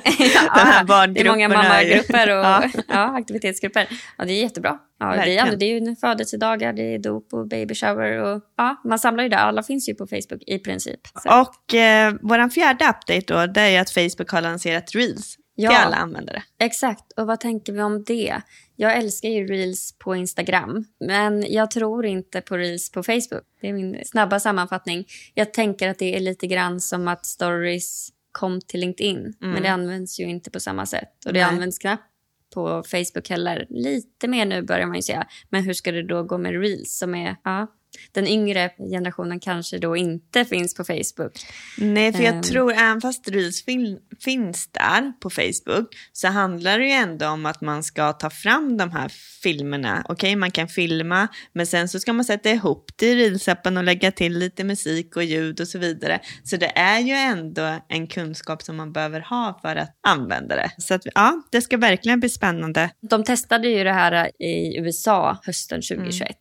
ja, 0.54 0.84
de 1.06 1.14
det 1.14 1.20
är 1.20 1.30
många 1.30 1.48
mammagrupper 1.48 2.30
och 2.30 2.44
ja. 2.44 2.70
ja. 2.88 3.18
aktivitetsgrupper. 3.18 3.88
Ja, 4.18 4.24
det 4.24 4.32
är 4.32 4.42
jättebra. 4.42 4.78
Ja, 4.98 5.16
det, 5.24 5.38
är, 5.38 5.56
det 5.56 5.64
är 5.64 5.80
ju 5.80 5.96
födelsedagar, 5.96 6.72
det 6.72 6.94
är 6.94 6.98
dop 6.98 7.32
och 7.32 7.48
baby 7.48 7.74
shower. 7.74 8.18
Och, 8.22 8.42
ja, 8.56 8.80
man 8.84 8.98
samlar 8.98 9.22
ju 9.22 9.28
där. 9.28 9.36
Alla 9.36 9.62
finns 9.62 9.88
ju 9.88 9.94
på 9.94 10.06
Facebook 10.06 10.42
i 10.46 10.58
princip. 10.58 11.00
Så. 11.22 11.40
Och 11.40 11.74
eh, 11.74 12.14
vår 12.22 12.48
fjärde 12.48 12.84
update 12.84 13.34
då, 13.34 13.46
det 13.46 13.60
är 13.60 13.80
att 13.80 13.90
Facebook 13.90 14.30
har 14.30 14.40
lanserat 14.40 14.94
Reels. 14.94 15.36
Till 15.56 15.66
alla 15.66 15.96
användare. 15.96 16.42
Exakt, 16.58 17.12
och 17.12 17.26
vad 17.26 17.40
tänker 17.40 17.72
vi 17.72 17.82
om 17.82 18.04
det? 18.04 18.40
Jag 18.76 18.96
älskar 18.96 19.28
ju 19.28 19.46
reels 19.46 19.94
på 19.98 20.16
Instagram, 20.16 20.84
men 21.00 21.52
jag 21.52 21.70
tror 21.70 22.06
inte 22.06 22.40
på 22.40 22.56
reels 22.56 22.90
på 22.90 23.02
Facebook. 23.02 23.44
Det 23.60 23.68
är 23.68 23.72
min 23.72 24.00
snabba 24.04 24.40
sammanfattning. 24.40 25.06
Jag 25.34 25.52
tänker 25.52 25.88
att 25.88 25.98
det 25.98 26.16
är 26.16 26.20
lite 26.20 26.46
grann 26.46 26.80
som 26.80 27.08
att 27.08 27.26
stories 27.26 28.08
kom 28.32 28.60
till 28.60 28.80
LinkedIn, 28.80 29.16
mm. 29.16 29.34
men 29.38 29.62
det 29.62 29.68
används 29.68 30.20
ju 30.20 30.24
inte 30.24 30.50
på 30.50 30.60
samma 30.60 30.86
sätt. 30.86 31.26
Och 31.26 31.32
det 31.32 31.40
Nej. 31.40 31.48
används 31.48 31.78
knappt 31.78 32.10
på 32.54 32.82
Facebook 32.82 33.30
heller. 33.30 33.66
Lite 33.70 34.28
mer 34.28 34.46
nu 34.46 34.62
börjar 34.62 34.86
man 34.86 34.96
ju 34.96 35.02
säga. 35.02 35.26
Men 35.48 35.62
hur 35.62 35.72
ska 35.72 35.92
det 35.92 36.02
då 36.02 36.22
gå 36.22 36.38
med 36.38 36.60
reels 36.60 36.98
som 36.98 37.14
är, 37.14 37.36
ja, 37.44 37.66
den 38.12 38.26
yngre 38.26 38.70
generationen 38.90 39.40
kanske 39.40 39.78
då 39.78 39.96
inte 39.96 40.44
finns 40.44 40.74
på 40.74 40.84
Facebook. 40.84 41.32
Nej, 41.78 42.12
för 42.12 42.22
jag 42.22 42.34
um, 42.34 42.42
tror 42.42 42.72
även 42.72 43.00
fast 43.00 43.28
Reels 43.28 43.64
fin 43.64 43.98
finns 44.20 44.68
där 44.72 45.12
på 45.20 45.30
Facebook 45.30 45.94
så 46.12 46.28
handlar 46.28 46.78
det 46.78 46.84
ju 46.84 46.92
ändå 46.92 47.28
om 47.28 47.46
att 47.46 47.60
man 47.60 47.82
ska 47.82 48.12
ta 48.12 48.30
fram 48.30 48.76
de 48.76 48.90
här 48.90 49.12
filmerna. 49.42 50.02
Okej, 50.04 50.14
okay, 50.14 50.36
man 50.36 50.50
kan 50.50 50.68
filma, 50.68 51.28
men 51.52 51.66
sen 51.66 51.88
så 51.88 52.00
ska 52.00 52.12
man 52.12 52.24
sätta 52.24 52.50
ihop 52.50 52.90
det 52.96 53.06
i 53.06 53.14
Reels-appen 53.14 53.78
och 53.78 53.84
lägga 53.84 54.12
till 54.12 54.38
lite 54.38 54.64
musik 54.64 55.16
och 55.16 55.24
ljud 55.24 55.60
och 55.60 55.68
så 55.68 55.78
vidare. 55.78 56.20
Så 56.44 56.56
det 56.56 56.78
är 56.78 56.98
ju 56.98 57.12
ändå 57.12 57.80
en 57.88 58.06
kunskap 58.06 58.62
som 58.62 58.76
man 58.76 58.92
behöver 58.92 59.20
ha 59.20 59.58
för 59.62 59.76
att 59.76 59.98
använda 60.06 60.56
det. 60.56 60.70
Så 60.78 60.94
att, 60.94 61.02
ja, 61.14 61.42
det 61.50 61.62
ska 61.62 61.76
verkligen 61.76 62.20
bli 62.20 62.28
spännande. 62.28 62.90
De 63.10 63.24
testade 63.24 63.68
ju 63.68 63.84
det 63.84 63.92
här 63.92 64.42
i 64.42 64.78
USA 64.78 65.38
hösten 65.42 65.82
2021. 65.82 66.28
Mm. 66.28 66.34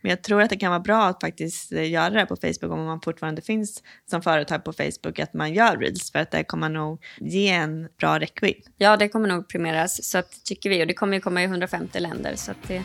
Men 0.00 0.10
jag 0.10 0.22
tror 0.22 0.42
att 0.42 0.50
det 0.50 0.56
kan 0.56 0.70
vara 0.70 0.80
bra 0.80 1.04
att 1.04 1.20
faktiskt 1.20 1.72
eh, 1.72 1.90
göra 1.90 2.10
det 2.10 2.26
på 2.26 2.36
Facebook 2.36 2.72
om 2.72 2.84
man 2.84 3.00
fortfarande 3.00 3.42
finns 3.42 3.82
som 4.10 4.22
företag 4.22 4.64
på 4.64 4.72
Facebook, 4.72 5.18
att 5.18 5.34
man 5.34 5.54
gör 5.54 5.76
reels 5.76 6.12
för 6.12 6.18
att 6.18 6.30
det 6.30 6.44
kommer 6.44 6.68
nog 6.68 7.04
ge 7.20 7.48
en 7.48 7.88
bra 7.98 8.18
räckvidd. 8.18 8.62
Ja, 8.76 8.96
det 8.96 9.08
kommer 9.08 9.28
nog 9.28 9.48
premieras, 9.48 10.04
så 10.04 10.18
att, 10.18 10.44
tycker 10.44 10.70
vi. 10.70 10.82
Och 10.82 10.86
det 10.86 10.94
kommer 10.94 11.14
ju 11.14 11.20
komma 11.20 11.42
i 11.42 11.44
150 11.44 12.00
länder, 12.00 12.32
så 12.36 12.50
att 12.50 12.68
det, 12.68 12.82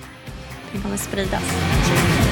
det 0.72 0.82
kommer 0.82 0.98
spridas. 0.98 2.23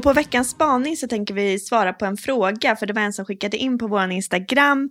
Och 0.00 0.04
på 0.04 0.12
veckans 0.12 0.50
spaning 0.50 0.96
så 0.96 1.08
tänker 1.08 1.34
vi 1.34 1.58
svara 1.58 1.92
på 1.92 2.04
en 2.04 2.16
fråga, 2.16 2.76
för 2.76 2.86
det 2.86 2.92
var 2.92 3.02
en 3.02 3.12
som 3.12 3.24
skickade 3.24 3.56
in 3.56 3.78
på 3.78 3.86
vår 3.86 4.10
Instagram 4.10 4.90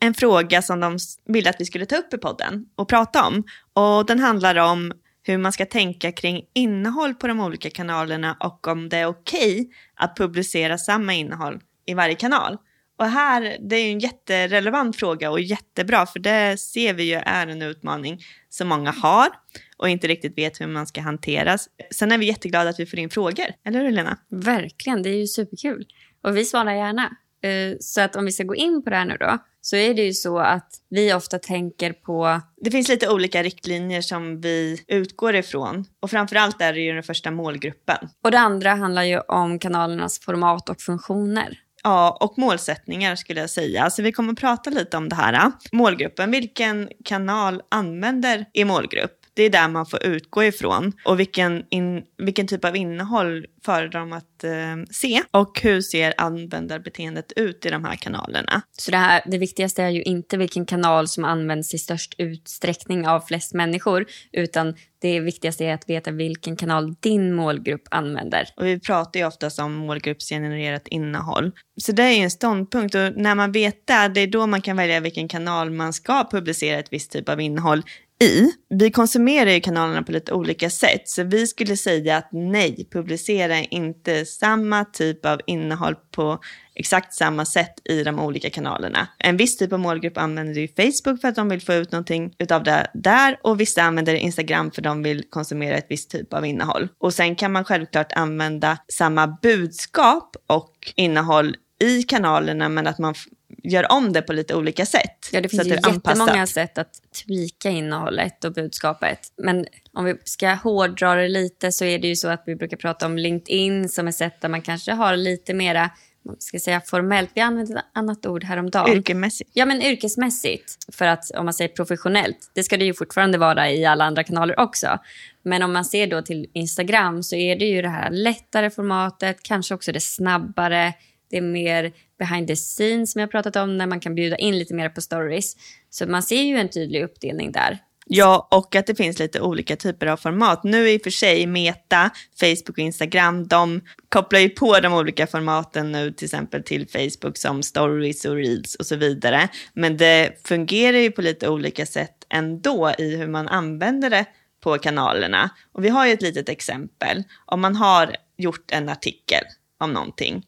en 0.00 0.14
fråga 0.14 0.62
som 0.62 0.80
de 0.80 0.98
ville 1.26 1.50
att 1.50 1.60
vi 1.60 1.64
skulle 1.64 1.86
ta 1.86 1.96
upp 1.96 2.14
i 2.14 2.18
podden 2.18 2.66
och 2.76 2.88
prata 2.88 3.26
om. 3.26 3.44
Och 3.72 4.06
den 4.06 4.18
handlar 4.20 4.56
om 4.56 4.92
hur 5.22 5.38
man 5.38 5.52
ska 5.52 5.66
tänka 5.66 6.12
kring 6.12 6.42
innehåll 6.54 7.14
på 7.14 7.26
de 7.26 7.40
olika 7.40 7.70
kanalerna 7.70 8.36
och 8.40 8.68
om 8.68 8.88
det 8.88 8.96
är 8.96 9.06
okej 9.06 9.60
okay 9.60 9.72
att 9.94 10.16
publicera 10.16 10.78
samma 10.78 11.14
innehåll 11.14 11.60
i 11.86 11.94
varje 11.94 12.14
kanal. 12.14 12.56
Och 12.98 13.06
här, 13.06 13.56
det 13.60 13.76
är 13.76 13.84
ju 13.84 13.90
en 13.90 13.98
jätterelevant 13.98 14.96
fråga 14.96 15.30
och 15.30 15.40
jättebra 15.40 16.06
för 16.06 16.18
det 16.18 16.60
ser 16.60 16.94
vi 16.94 17.02
ju 17.02 17.14
är 17.14 17.46
en 17.46 17.62
utmaning 17.62 18.20
som 18.48 18.68
många 18.68 18.90
har 18.90 19.28
och 19.76 19.88
inte 19.88 20.06
riktigt 20.06 20.38
vet 20.38 20.60
hur 20.60 20.66
man 20.66 20.86
ska 20.86 21.00
hanteras. 21.00 21.68
Sen 21.90 22.12
är 22.12 22.18
vi 22.18 22.26
jätteglada 22.26 22.70
att 22.70 22.80
vi 22.80 22.86
får 22.86 22.98
in 22.98 23.10
frågor, 23.10 23.46
eller 23.64 23.84
hur 23.84 23.90
Lena? 23.90 24.18
Verkligen, 24.30 25.02
det 25.02 25.10
är 25.10 25.16
ju 25.16 25.26
superkul. 25.26 25.86
Och 26.22 26.36
vi 26.36 26.44
svarar 26.44 26.74
gärna. 26.74 27.16
Eh, 27.42 27.76
så 27.80 28.00
att 28.00 28.16
om 28.16 28.24
vi 28.24 28.32
ska 28.32 28.44
gå 28.44 28.54
in 28.54 28.84
på 28.84 28.90
det 28.90 28.96
här 28.96 29.04
nu 29.04 29.16
då, 29.20 29.38
så 29.60 29.76
är 29.76 29.94
det 29.94 30.02
ju 30.02 30.12
så 30.12 30.38
att 30.38 30.70
vi 30.90 31.14
ofta 31.14 31.38
tänker 31.38 31.92
på... 31.92 32.40
Det 32.56 32.70
finns 32.70 32.88
lite 32.88 33.10
olika 33.10 33.42
riktlinjer 33.42 34.00
som 34.00 34.40
vi 34.40 34.84
utgår 34.88 35.34
ifrån. 35.34 35.84
Och 36.00 36.10
framförallt 36.10 36.62
är 36.62 36.72
det 36.72 36.80
ju 36.80 36.92
den 36.92 37.02
första 37.02 37.30
målgruppen. 37.30 38.08
Och 38.24 38.30
det 38.30 38.38
andra 38.38 38.70
handlar 38.70 39.02
ju 39.02 39.20
om 39.20 39.58
kanalernas 39.58 40.20
format 40.20 40.68
och 40.68 40.80
funktioner. 40.80 41.58
Ja, 41.82 42.18
och 42.20 42.38
målsättningar 42.38 43.16
skulle 43.16 43.40
jag 43.40 43.50
säga. 43.50 43.90
Så 43.90 44.02
vi 44.02 44.12
kommer 44.12 44.32
att 44.32 44.38
prata 44.38 44.70
lite 44.70 44.96
om 44.96 45.08
det 45.08 45.16
här. 45.16 45.52
Målgruppen, 45.72 46.30
vilken 46.30 46.88
kanal 47.04 47.62
använder 47.68 48.44
i 48.52 48.64
målgrupp? 48.64 49.17
Det 49.38 49.42
är 49.42 49.50
där 49.50 49.68
man 49.68 49.86
får 49.86 50.06
utgå 50.06 50.44
ifrån. 50.44 50.92
Och 51.04 51.20
vilken, 51.20 51.64
in, 51.70 52.02
vilken 52.16 52.46
typ 52.46 52.64
av 52.64 52.76
innehåll 52.76 53.46
föredrar 53.64 54.00
de 54.00 54.12
att 54.12 54.44
eh, 54.44 54.50
se? 54.90 55.22
Och 55.30 55.60
hur 55.60 55.80
ser 55.80 56.14
användarbeteendet 56.16 57.32
ut 57.36 57.66
i 57.66 57.70
de 57.70 57.84
här 57.84 57.96
kanalerna? 57.96 58.62
Så 58.78 58.90
det, 58.90 58.96
här, 58.96 59.22
det 59.26 59.38
viktigaste 59.38 59.82
är 59.82 59.88
ju 59.88 60.02
inte 60.02 60.36
vilken 60.36 60.66
kanal 60.66 61.08
som 61.08 61.24
används 61.24 61.74
i 61.74 61.78
störst 61.78 62.14
utsträckning 62.18 63.08
av 63.08 63.20
flest 63.20 63.54
människor, 63.54 64.06
utan 64.32 64.74
det 65.00 65.20
viktigaste 65.20 65.64
är 65.64 65.74
att 65.74 65.90
veta 65.90 66.10
vilken 66.10 66.56
kanal 66.56 66.94
din 67.00 67.34
målgrupp 67.34 67.88
använder. 67.90 68.48
Och 68.56 68.66
vi 68.66 68.80
pratar 68.80 69.20
ju 69.20 69.26
oftast 69.26 69.58
om 69.58 69.72
målgruppsgenererat 69.74 70.88
innehåll. 70.88 71.52
Så 71.80 71.92
det 71.92 72.02
är 72.02 72.12
ju 72.12 72.22
en 72.22 72.30
ståndpunkt 72.30 72.94
och 72.94 73.12
när 73.16 73.34
man 73.34 73.52
vet 73.52 73.86
det, 73.86 74.10
det 74.14 74.20
är 74.20 74.26
då 74.26 74.46
man 74.46 74.62
kan 74.62 74.76
välja 74.76 75.00
vilken 75.00 75.28
kanal 75.28 75.70
man 75.70 75.92
ska 75.92 76.28
publicera 76.30 76.78
ett 76.78 76.92
visst 76.92 77.12
typ 77.12 77.28
av 77.28 77.40
innehåll 77.40 77.82
i. 78.24 78.50
Vi 78.68 78.90
konsumerar 78.90 79.50
ju 79.50 79.60
kanalerna 79.60 80.02
på 80.02 80.12
lite 80.12 80.32
olika 80.32 80.70
sätt, 80.70 81.08
så 81.08 81.22
vi 81.22 81.46
skulle 81.46 81.76
säga 81.76 82.16
att 82.16 82.28
nej, 82.32 82.88
publicera 82.92 83.58
inte 83.58 84.26
samma 84.26 84.84
typ 84.84 85.26
av 85.26 85.40
innehåll 85.46 85.94
på 86.10 86.38
exakt 86.74 87.14
samma 87.14 87.44
sätt 87.44 87.74
i 87.84 88.02
de 88.02 88.20
olika 88.20 88.50
kanalerna. 88.50 89.08
En 89.18 89.36
viss 89.36 89.56
typ 89.56 89.72
av 89.72 89.80
målgrupp 89.80 90.18
använder 90.18 90.60
ju 90.60 90.68
Facebook 90.68 91.20
för 91.20 91.28
att 91.28 91.34
de 91.34 91.48
vill 91.48 91.60
få 91.60 91.74
ut 91.74 91.92
någonting 91.92 92.34
utav 92.38 92.62
det 92.62 92.90
där 92.94 93.38
och 93.42 93.60
vissa 93.60 93.82
använder 93.82 94.14
Instagram 94.14 94.70
för 94.70 94.80
att 94.80 94.84
de 94.84 95.02
vill 95.02 95.24
konsumera 95.30 95.76
ett 95.76 95.86
visst 95.88 96.10
typ 96.10 96.34
av 96.34 96.46
innehåll. 96.46 96.88
Och 96.98 97.14
sen 97.14 97.36
kan 97.36 97.52
man 97.52 97.64
självklart 97.64 98.12
använda 98.12 98.78
samma 98.88 99.26
budskap 99.42 100.36
och 100.46 100.92
innehåll 100.96 101.56
i 101.80 102.02
kanalerna 102.02 102.68
men 102.68 102.86
att 102.86 102.98
man 102.98 103.14
gör 103.62 103.92
om 103.92 104.12
det 104.12 104.22
på 104.22 104.32
lite 104.32 104.54
olika 104.54 104.86
sätt. 104.86 105.28
Ja, 105.32 105.40
det 105.40 105.48
finns 105.48 105.66
ju 105.66 105.70
det 105.70 105.88
jättemånga 105.88 106.46
sätt 106.46 106.78
att 106.78 106.92
tweaka 107.24 107.70
innehållet 107.70 108.44
och 108.44 108.52
budskapet. 108.52 109.18
Men 109.36 109.66
om 109.92 110.04
vi 110.04 110.14
ska 110.24 110.48
hårdra 110.48 111.14
det 111.14 111.28
lite 111.28 111.72
så 111.72 111.84
är 111.84 111.98
det 111.98 112.08
ju 112.08 112.16
så 112.16 112.28
att 112.28 112.42
vi 112.46 112.56
brukar 112.56 112.76
prata 112.76 113.06
om 113.06 113.18
LinkedIn 113.18 113.88
som 113.88 114.08
ett 114.08 114.14
sätt 114.14 114.40
där 114.40 114.48
man 114.48 114.62
kanske 114.62 114.92
har 114.92 115.16
lite 115.16 115.54
mera 115.54 115.90
ska 116.38 116.58
säga 116.58 116.80
formellt, 116.80 117.30
vi 117.34 117.40
använde 117.40 117.78
ett 117.78 117.84
annat 117.92 118.26
ord 118.26 118.44
häromdagen. 118.44 118.96
Yrkesmässigt. 118.96 119.50
Ja, 119.52 119.66
men 119.66 119.82
yrkesmässigt. 119.82 120.76
För 120.92 121.04
att 121.04 121.30
om 121.30 121.44
man 121.44 121.54
säger 121.54 121.68
professionellt, 121.68 122.50
det 122.54 122.62
ska 122.62 122.76
det 122.76 122.84
ju 122.84 122.94
fortfarande 122.94 123.38
vara 123.38 123.70
i 123.70 123.84
alla 123.84 124.04
andra 124.04 124.24
kanaler 124.24 124.60
också. 124.60 124.98
Men 125.42 125.62
om 125.62 125.72
man 125.72 125.84
ser 125.84 126.06
då 126.06 126.22
till 126.22 126.50
Instagram 126.52 127.22
så 127.22 127.36
är 127.36 127.56
det 127.56 127.64
ju 127.64 127.82
det 127.82 127.88
här 127.88 128.10
lättare 128.10 128.70
formatet, 128.70 129.42
kanske 129.42 129.74
också 129.74 129.92
det 129.92 130.00
snabbare, 130.00 130.94
det 131.30 131.36
är 131.36 131.42
mer 131.42 131.92
behind 132.18 132.48
the 132.48 132.56
scenes 132.56 133.12
som 133.12 133.20
jag 133.20 133.30
pratat 133.30 133.56
om 133.56 133.78
när 133.78 133.86
man 133.86 134.00
kan 134.00 134.14
bjuda 134.14 134.36
in 134.36 134.58
lite 134.58 134.74
mer 134.74 134.88
på 134.88 135.00
stories. 135.00 135.56
Så 135.90 136.06
man 136.06 136.22
ser 136.22 136.42
ju 136.42 136.56
en 136.56 136.68
tydlig 136.68 137.02
uppdelning 137.02 137.52
där. 137.52 137.78
Ja, 138.10 138.48
och 138.50 138.76
att 138.76 138.86
det 138.86 138.94
finns 138.94 139.18
lite 139.18 139.40
olika 139.40 139.76
typer 139.76 140.06
av 140.06 140.16
format. 140.16 140.64
Nu 140.64 140.90
i 140.90 140.98
och 140.98 141.02
för 141.02 141.10
sig 141.10 141.46
Meta, 141.46 142.10
Facebook 142.40 142.68
och 142.68 142.78
Instagram, 142.78 143.46
de 143.46 143.80
kopplar 144.08 144.40
ju 144.40 144.48
på 144.48 144.80
de 144.80 144.94
olika 144.94 145.26
formaten 145.26 145.92
nu 145.92 146.12
till 146.12 146.24
exempel 146.24 146.62
till 146.62 146.88
Facebook 146.88 147.36
som 147.36 147.62
stories 147.62 148.24
och 148.24 148.34
reels 148.34 148.74
och 148.74 148.86
så 148.86 148.96
vidare. 148.96 149.48
Men 149.72 149.96
det 149.96 150.46
fungerar 150.46 150.98
ju 150.98 151.10
på 151.10 151.22
lite 151.22 151.48
olika 151.48 151.86
sätt 151.86 152.24
ändå 152.28 152.92
i 152.98 153.16
hur 153.16 153.28
man 153.28 153.48
använder 153.48 154.10
det 154.10 154.24
på 154.60 154.78
kanalerna. 154.78 155.50
Och 155.72 155.84
vi 155.84 155.88
har 155.88 156.06
ju 156.06 156.12
ett 156.12 156.22
litet 156.22 156.48
exempel. 156.48 157.22
Om 157.46 157.60
man 157.60 157.76
har 157.76 158.16
gjort 158.36 158.70
en 158.72 158.88
artikel 158.88 159.42
om 159.78 159.92
någonting 159.92 160.44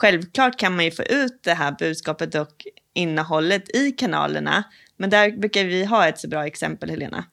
Självklart 0.00 0.58
kan 0.58 0.76
man 0.76 0.84
ju 0.84 0.90
få 0.90 1.02
ut 1.02 1.42
det 1.42 1.54
här 1.54 1.76
budskapet 1.78 2.34
och 2.34 2.66
innehållet 2.94 3.76
i 3.76 3.90
kanalerna, 3.92 4.64
men 4.96 5.10
där 5.10 5.30
brukar 5.30 5.64
vi 5.64 5.84
ha 5.84 6.08
ett 6.08 6.18
så 6.18 6.28
bra 6.28 6.46
exempel, 6.46 6.90
Helena. 6.90 7.24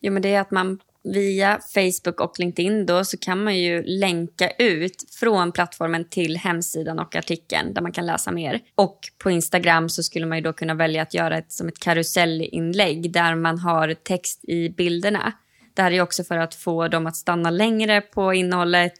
Jo, 0.00 0.12
men 0.12 0.22
det 0.22 0.34
är 0.34 0.40
att 0.40 0.50
man 0.50 0.78
via 1.04 1.60
Facebook 1.74 2.20
och 2.20 2.38
LinkedIn 2.38 2.86
då 2.86 3.04
så 3.04 3.16
kan 3.16 3.44
man 3.44 3.58
ju 3.58 3.82
länka 3.82 4.50
ut 4.50 5.04
från 5.20 5.52
plattformen 5.52 6.08
till 6.08 6.36
hemsidan 6.36 6.98
och 6.98 7.16
artikeln 7.16 7.74
där 7.74 7.82
man 7.82 7.92
kan 7.92 8.06
läsa 8.06 8.32
mer. 8.32 8.60
Och 8.74 8.98
på 9.18 9.30
Instagram 9.30 9.88
så 9.88 10.02
skulle 10.02 10.26
man 10.26 10.38
ju 10.38 10.42
då 10.42 10.52
kunna 10.52 10.74
välja 10.74 11.02
att 11.02 11.14
göra 11.14 11.38
ett 11.38 11.52
som 11.52 11.68
ett 11.68 11.78
karusellinlägg 11.78 13.12
där 13.12 13.34
man 13.34 13.58
har 13.58 13.94
text 13.94 14.44
i 14.44 14.68
bilderna. 14.68 15.32
Det 15.74 15.82
här 15.82 15.92
är 15.92 16.00
också 16.00 16.24
för 16.24 16.38
att 16.38 16.54
få 16.54 16.88
dem 16.88 17.06
att 17.06 17.16
stanna 17.16 17.50
längre 17.50 18.00
på 18.00 18.34
innehållet 18.34 18.94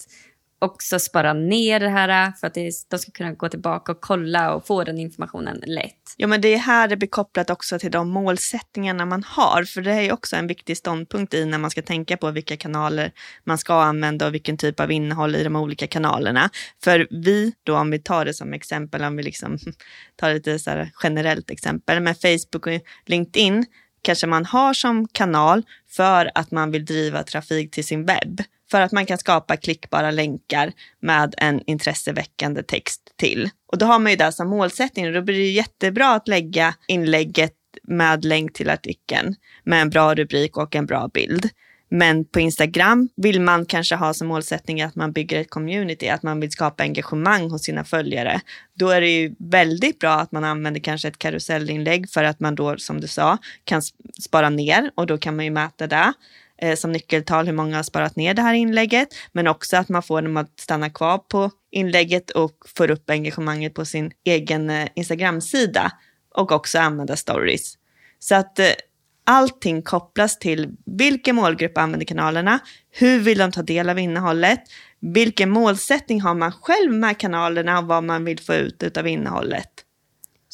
också 0.58 0.98
spara 0.98 1.32
ner 1.32 1.80
det 1.80 1.88
här 1.88 2.32
för 2.40 2.46
att 2.46 2.54
de 2.88 2.98
ska 2.98 3.12
kunna 3.12 3.32
gå 3.32 3.48
tillbaka 3.48 3.92
och 3.92 4.00
kolla 4.00 4.54
och 4.54 4.66
få 4.66 4.84
den 4.84 4.98
informationen 4.98 5.62
lätt. 5.66 6.14
Ja, 6.16 6.26
men 6.26 6.40
det 6.40 6.54
är 6.54 6.58
här 6.58 6.88
det 6.88 6.96
blir 6.96 7.08
kopplat 7.08 7.50
också 7.50 7.78
till 7.78 7.90
de 7.90 8.08
målsättningarna 8.08 9.06
man 9.06 9.22
har, 9.22 9.64
för 9.64 9.80
det 9.80 9.92
är 9.92 10.12
också 10.12 10.36
en 10.36 10.46
viktig 10.46 10.76
ståndpunkt 10.76 11.34
i 11.34 11.44
när 11.44 11.58
man 11.58 11.70
ska 11.70 11.82
tänka 11.82 12.16
på 12.16 12.30
vilka 12.30 12.56
kanaler 12.56 13.12
man 13.44 13.58
ska 13.58 13.82
använda 13.82 14.26
och 14.26 14.34
vilken 14.34 14.56
typ 14.56 14.80
av 14.80 14.92
innehåll 14.92 15.36
i 15.36 15.44
de 15.44 15.56
olika 15.56 15.86
kanalerna. 15.86 16.50
För 16.84 17.08
vi, 17.10 17.52
då 17.64 17.76
om 17.76 17.90
vi 17.90 17.98
tar 17.98 18.25
det 18.25 18.34
som 18.34 18.52
exempel, 18.52 19.04
om 19.04 19.16
vi 19.16 19.22
liksom 19.22 19.58
tar 20.16 20.34
lite 20.34 20.58
så 20.58 20.70
här 20.70 20.90
generellt 21.02 21.50
exempel, 21.50 22.00
med 22.00 22.16
Facebook 22.20 22.66
och 22.66 22.80
LinkedIn 23.06 23.66
kanske 24.02 24.26
man 24.26 24.44
har 24.44 24.75
som 24.75 25.08
kanal 25.08 25.62
för 25.88 26.30
att 26.34 26.50
man 26.50 26.70
vill 26.70 26.84
driva 26.84 27.22
trafik 27.22 27.70
till 27.70 27.84
sin 27.84 28.06
webb. 28.06 28.42
För 28.70 28.80
att 28.80 28.92
man 28.92 29.06
kan 29.06 29.18
skapa 29.18 29.56
klickbara 29.56 30.11
länkar 30.11 30.73
med 31.00 31.35
en 31.38 31.62
intresseväckande 31.66 32.62
text 32.62 33.12
till. 33.16 33.50
Och 33.73 33.78
då 33.78 33.87
har 33.87 33.99
man 33.99 34.12
ju 34.12 34.16
det 34.16 34.32
som 34.32 34.49
målsättning 34.49 35.06
och 35.06 35.12
då 35.12 35.23
blir 35.23 35.38
det 35.38 35.50
jättebra 35.50 36.14
att 36.14 36.28
lägga 36.28 36.75
inlägget 36.88 37.52
med 37.82 38.25
länk 38.25 38.52
till 38.52 38.70
artikeln 38.70 39.35
med 39.64 39.82
en 39.82 39.90
bra 39.90 40.14
rubrik 40.14 40.56
och 40.56 40.75
en 40.75 40.87
bra 40.87 41.08
bild. 41.08 41.50
Men 41.88 42.25
på 42.25 42.40
Instagram 42.40 43.08
vill 43.16 43.40
man 43.40 43.66
kanske 43.66 43.94
ha 43.94 44.14
som 44.14 44.28
målsättning 44.28 44.82
att 44.82 44.94
man 44.94 45.12
bygger 45.12 45.40
ett 45.40 45.50
community, 45.50 46.08
att 46.08 46.23
man 46.23 46.40
vill 46.40 46.50
skapa 46.50 46.82
engagemang 46.82 47.50
hos 47.50 47.62
sina 47.62 47.85
följare. 47.85 48.40
Då 48.75 48.88
är 48.88 49.00
det 49.00 49.08
ju 49.08 49.35
väldigt 49.38 49.99
bra 49.99 50.12
att 50.12 50.32
man 50.32 50.44
använder 50.44 50.80
kanske 50.80 51.08
ett 51.08 51.18
karusellinlägg 51.18 52.11
för 52.11 52.25
att 52.25 52.40
man 52.40 52.54
då, 52.54 52.76
som 52.78 53.00
du 53.00 53.06
sa, 53.06 53.38
kan 53.64 53.82
spara 54.20 54.50
ner 54.50 54.90
och 54.94 55.06
då 55.06 55.18
kan 55.18 55.37
man 55.37 55.44
ju 55.44 55.50
mäta 55.50 55.87
det 55.87 56.12
Eh, 56.62 56.76
som 56.76 56.92
nyckeltal 56.92 57.46
hur 57.46 57.52
många 57.52 57.76
har 57.76 57.82
sparat 57.82 58.16
ner 58.16 58.34
det 58.34 58.42
här 58.42 58.54
inlägget, 58.54 59.08
men 59.32 59.46
också 59.46 59.76
att 59.76 59.88
man 59.88 60.02
får 60.02 60.22
dem 60.22 60.36
att 60.36 60.60
stanna 60.60 60.90
kvar 60.90 61.18
på 61.18 61.50
inlägget 61.70 62.30
och 62.30 62.56
får 62.76 62.90
upp 62.90 63.10
engagemanget 63.10 63.75
på 63.75 63.84
sin 63.84 64.12
egen 64.25 64.70
eh, 64.70 64.88
Instagram-sida 64.94 65.92
och 66.34 66.52
också 66.52 66.78
använda 66.78 67.16
stories. 67.16 67.75
Så 68.18 68.34
att 68.34 68.58
eh, 68.58 68.66
allting 69.25 69.82
kopplas 69.82 70.38
till 70.38 70.76
vilken 70.86 71.36
målgrupp 71.36 71.78
använder 71.78 72.06
kanalerna, 72.06 72.58
hur 72.90 73.20
vill 73.20 73.38
de 73.38 73.52
ta 73.52 73.62
del 73.62 73.88
av 73.88 73.98
innehållet, 73.98 74.60
vilken 75.00 75.50
målsättning 75.50 76.20
har 76.20 76.34
man 76.34 76.52
själv 76.52 76.92
med 76.92 77.18
kanalerna 77.18 77.78
och 77.78 77.84
vad 77.84 78.04
man 78.04 78.25
vill 78.25 78.40
få 78.40 78.54
ut 78.54 78.96
av 78.96 79.06
innehållet. 79.08 79.86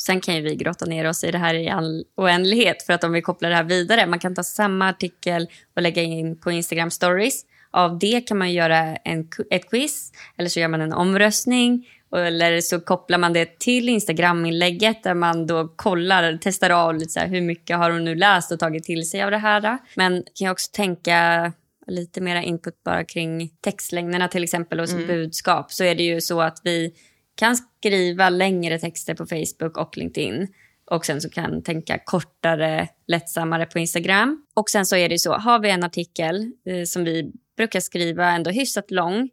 Sen 0.06 0.20
kan 0.20 0.34
ju 0.34 0.40
vi 0.40 0.56
grotta 0.56 0.84
ner 0.84 1.08
oss 1.08 1.24
i 1.24 1.30
det 1.30 1.38
här 1.38 1.54
i 1.54 1.68
all 1.68 2.04
oändlighet 2.16 2.82
för 2.82 2.92
att 2.92 3.04
om 3.04 3.12
vi 3.12 3.22
kopplar 3.22 3.50
det 3.50 3.56
här 3.56 3.64
vidare, 3.64 4.06
man 4.06 4.18
kan 4.18 4.34
ta 4.34 4.42
samma 4.42 4.88
artikel 4.88 5.46
och 5.76 5.82
lägga 5.82 6.02
in 6.02 6.40
på 6.40 6.50
Instagram 6.50 6.90
stories. 6.90 7.44
Av 7.70 7.98
det 7.98 8.20
kan 8.20 8.38
man 8.38 8.52
göra 8.52 8.96
en, 8.96 9.28
ett 9.50 9.70
quiz 9.70 10.12
eller 10.36 10.48
så 10.48 10.60
gör 10.60 10.68
man 10.68 10.80
en 10.80 10.92
omröstning 10.92 11.88
eller 12.16 12.60
så 12.60 12.80
kopplar 12.80 13.18
man 13.18 13.32
det 13.32 13.58
till 13.58 13.88
Instagram-inlägget 13.88 15.02
där 15.02 15.14
man 15.14 15.46
då 15.46 15.68
kollar, 15.68 16.38
testar 16.42 16.70
av 16.70 16.94
lite 16.94 17.10
så 17.10 17.20
här, 17.20 17.28
hur 17.28 17.40
mycket 17.40 17.76
har 17.76 17.90
hon 17.90 18.04
nu 18.04 18.14
läst 18.14 18.52
och 18.52 18.58
tagit 18.58 18.84
till 18.84 19.10
sig 19.10 19.22
av 19.22 19.30
det 19.30 19.38
här. 19.38 19.78
Men 19.94 20.12
kan 20.12 20.44
jag 20.44 20.52
också 20.52 20.70
tänka 20.72 21.52
lite 21.86 22.20
mera 22.20 22.42
input 22.42 22.82
bara 22.84 23.04
kring 23.04 23.48
textlängderna 23.60 24.28
till 24.28 24.44
exempel 24.44 24.80
och 24.80 24.88
mm. 24.88 25.06
budskap 25.06 25.72
så 25.72 25.84
är 25.84 25.94
det 25.94 26.02
ju 26.02 26.20
så 26.20 26.40
att 26.40 26.60
vi 26.64 26.94
kan 27.34 27.56
skriva 27.56 28.30
längre 28.30 28.78
texter 28.78 29.14
på 29.14 29.26
Facebook 29.26 29.76
och 29.76 29.96
LinkedIn 29.96 30.48
och 30.90 31.06
sen 31.06 31.20
så 31.20 31.30
kan 31.30 31.62
tänka 31.62 31.98
kortare, 32.04 32.88
lättsammare 33.06 33.66
på 33.66 33.78
Instagram. 33.78 34.46
Och 34.54 34.70
sen 34.70 34.86
så 34.86 34.96
är 34.96 35.08
det 35.08 35.18
så, 35.18 35.32
har 35.32 35.58
vi 35.58 35.70
en 35.70 35.84
artikel 35.84 36.52
eh, 36.66 36.84
som 36.84 37.04
vi 37.04 37.32
brukar 37.56 37.80
skriva 37.80 38.30
ändå 38.30 38.50
hyfsat 38.50 38.90
lång 38.90 39.30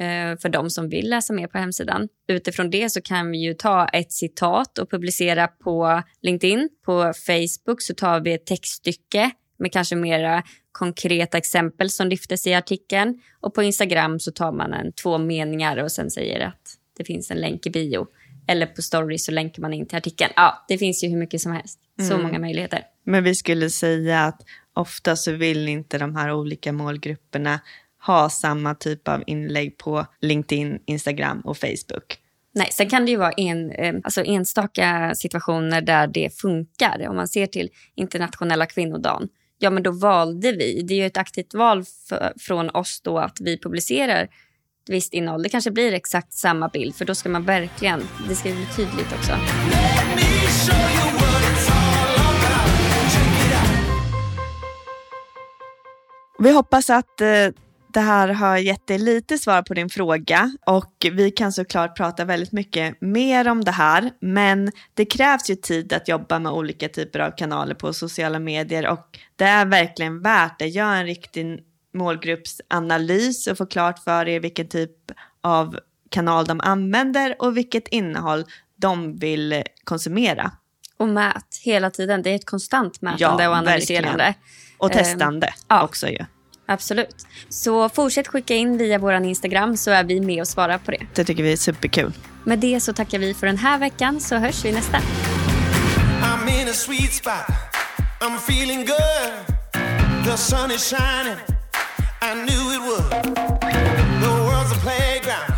eh, 0.00 0.38
för 0.38 0.48
de 0.48 0.70
som 0.70 0.88
vill 0.88 1.10
läsa 1.10 1.32
mer 1.32 1.46
på 1.46 1.58
hemsidan. 1.58 2.08
Utifrån 2.28 2.70
det 2.70 2.90
så 2.90 3.02
kan 3.02 3.30
vi 3.30 3.38
ju 3.38 3.54
ta 3.54 3.88
ett 3.88 4.12
citat 4.12 4.78
och 4.78 4.90
publicera 4.90 5.48
på 5.48 6.02
LinkedIn. 6.22 6.68
På 6.84 7.12
Facebook 7.26 7.82
så 7.82 7.94
tar 7.94 8.20
vi 8.20 8.32
ett 8.32 8.46
textstycke 8.46 9.30
med 9.58 9.72
kanske 9.72 9.96
mera 9.96 10.42
konkreta 10.72 11.38
exempel 11.38 11.90
som 11.90 12.08
lyftes 12.08 12.46
i 12.46 12.54
artikeln. 12.54 13.20
Och 13.40 13.54
på 13.54 13.62
Instagram 13.62 14.20
så 14.20 14.32
tar 14.32 14.52
man 14.52 14.72
en, 14.72 14.92
två 14.92 15.18
meningar 15.18 15.76
och 15.76 15.92
sen 15.92 16.10
säger 16.10 16.40
att 16.40 16.78
det 16.96 17.04
finns 17.04 17.30
en 17.30 17.40
länk 17.40 17.66
i 17.66 17.70
bio. 17.70 18.06
Eller 18.46 18.66
på 18.66 18.82
story 18.82 19.18
så 19.18 19.32
länkar 19.32 19.62
man 19.62 19.72
in 19.72 19.86
till 19.86 19.98
artikeln. 19.98 20.32
Ja, 20.36 20.64
det 20.68 20.78
finns 20.78 21.04
ju 21.04 21.08
hur 21.08 21.16
mycket 21.16 21.40
som 21.40 21.52
helst. 21.52 21.78
Så 22.00 22.14
mm. 22.14 22.26
många 22.26 22.38
möjligheter. 22.38 22.82
Men 23.04 23.24
vi 23.24 23.34
skulle 23.34 23.70
säga 23.70 24.20
att 24.20 24.42
ofta 24.74 25.16
så 25.16 25.32
vill 25.32 25.68
inte 25.68 25.98
de 25.98 26.16
här 26.16 26.32
olika 26.32 26.72
målgrupperna 26.72 27.60
ha 28.06 28.30
samma 28.30 28.74
typ 28.74 29.08
av 29.08 29.22
inlägg 29.26 29.78
på 29.78 30.06
LinkedIn, 30.20 30.78
Instagram 30.86 31.40
och 31.40 31.56
Facebook. 31.56 32.18
Nej, 32.54 32.68
sen 32.72 32.88
kan 32.88 33.04
det 33.04 33.10
ju 33.10 33.16
vara 33.16 33.32
en, 33.32 33.70
eh, 33.70 33.94
alltså 34.04 34.24
enstaka 34.24 35.14
situationer 35.14 35.80
där 35.80 36.06
det 36.06 36.40
funkar. 36.40 37.08
Om 37.08 37.16
man 37.16 37.28
ser 37.28 37.46
till 37.46 37.70
internationella 37.94 38.66
kvinnodagen, 38.66 39.28
ja 39.58 39.70
men 39.70 39.82
då 39.82 39.90
valde 39.90 40.52
vi, 40.52 40.82
det 40.82 40.94
är 40.94 40.98
ju 40.98 41.06
ett 41.06 41.16
aktivt 41.16 41.54
val 41.54 41.84
för, 42.08 42.32
från 42.40 42.70
oss 42.70 43.00
då 43.04 43.18
att 43.18 43.40
vi 43.40 43.58
publicerar 43.58 44.28
visst 44.86 45.12
innehåll. 45.12 45.42
Det 45.42 45.48
kanske 45.48 45.70
blir 45.70 45.92
exakt 45.92 46.32
samma 46.32 46.68
bild 46.68 46.94
för 46.94 47.04
då 47.04 47.14
ska 47.14 47.28
man 47.28 47.44
verkligen, 47.44 48.08
det 48.28 48.34
ska 48.34 48.48
bli 48.48 48.66
tydligt 48.76 49.12
också. 49.12 49.32
Vi 56.38 56.52
hoppas 56.52 56.90
att 56.90 57.20
eh, 57.20 57.28
det 57.92 58.00
här 58.00 58.28
har 58.28 58.56
gett 58.56 58.86
dig 58.86 58.98
lite 58.98 59.38
svar 59.38 59.62
på 59.62 59.74
din 59.74 59.88
fråga 59.88 60.56
och 60.66 61.06
vi 61.12 61.30
kan 61.30 61.52
såklart 61.52 61.96
prata 61.96 62.24
väldigt 62.24 62.52
mycket 62.52 63.00
mer 63.00 63.48
om 63.48 63.64
det 63.64 63.70
här. 63.70 64.10
Men 64.20 64.72
det 64.94 65.04
krävs 65.04 65.50
ju 65.50 65.54
tid 65.54 65.92
att 65.92 66.08
jobba 66.08 66.38
med 66.38 66.52
olika 66.52 66.88
typer 66.88 67.18
av 67.18 67.30
kanaler 67.30 67.74
på 67.74 67.92
sociala 67.92 68.38
medier 68.38 68.86
och 68.86 69.18
det 69.36 69.44
är 69.44 69.66
verkligen 69.66 70.22
värt 70.22 70.58
det. 70.58 70.66
Gör 70.66 70.94
en 70.94 71.06
riktig 71.06 71.60
målgruppsanalys 71.94 73.46
och 73.46 73.58
få 73.58 73.66
klart 73.66 73.98
för 73.98 74.28
er 74.28 74.40
vilken 74.40 74.68
typ 74.68 74.96
av 75.40 75.78
kanal 76.10 76.46
de 76.46 76.60
använder 76.60 77.36
och 77.38 77.56
vilket 77.56 77.88
innehåll 77.88 78.44
de 78.76 79.18
vill 79.18 79.62
konsumera. 79.84 80.52
Och 80.96 81.08
mät 81.08 81.56
hela 81.62 81.90
tiden. 81.90 82.22
Det 82.22 82.30
är 82.30 82.34
ett 82.34 82.46
konstant 82.46 83.02
mätande 83.02 83.42
ja, 83.42 83.48
och 83.48 83.56
analyserande. 83.56 84.08
Verkligen. 84.08 84.34
Och 84.78 84.92
testande 84.92 85.46
um, 85.46 85.52
ja. 85.68 85.84
också 85.84 86.08
ju. 86.08 86.24
Absolut. 86.66 87.26
Så 87.48 87.88
fortsätt 87.88 88.28
skicka 88.28 88.54
in 88.54 88.78
via 88.78 88.98
vår 88.98 89.14
Instagram 89.14 89.76
så 89.76 89.90
är 89.90 90.04
vi 90.04 90.20
med 90.20 90.40
och 90.40 90.48
svarar 90.48 90.78
på 90.78 90.90
det. 90.90 91.06
Det 91.14 91.24
tycker 91.24 91.42
vi 91.42 91.52
är 91.52 91.56
superkul. 91.56 92.12
Med 92.44 92.58
det 92.58 92.80
så 92.80 92.92
tackar 92.92 93.18
vi 93.18 93.34
för 93.34 93.46
den 93.46 93.58
här 93.58 93.78
veckan 93.78 94.20
så 94.20 94.36
hörs 94.36 94.64
vi 94.64 94.72
nästa. 94.72 94.98
I'm 94.98 96.60
in 96.60 96.68
a 96.68 96.72
sweet 96.72 97.12
spot 97.12 97.72
I'm 98.20 98.36
feeling 98.36 98.84
good 98.84 99.32
The 100.24 100.36
sun 100.36 100.70
is 100.70 100.90
shining 100.90 101.51
I 102.32 102.46
knew 102.46 102.64
it 102.72 102.80
would. 102.80 103.10
The 104.22 104.30
world's 104.46 104.72
a 104.72 104.76
playground. 104.76 105.52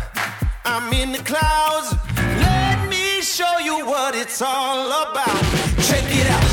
I'm 0.65 0.91
in 0.91 1.13
the 1.13 1.19
clouds. 1.19 1.95
Let 2.17 2.89
me 2.89 3.21
show 3.21 3.59
you 3.59 3.85
what 3.85 4.13
it's 4.13 4.41
all 4.41 4.87
about. 4.87 5.41
Check 5.87 6.03
it 6.03 6.29
out 6.29 6.44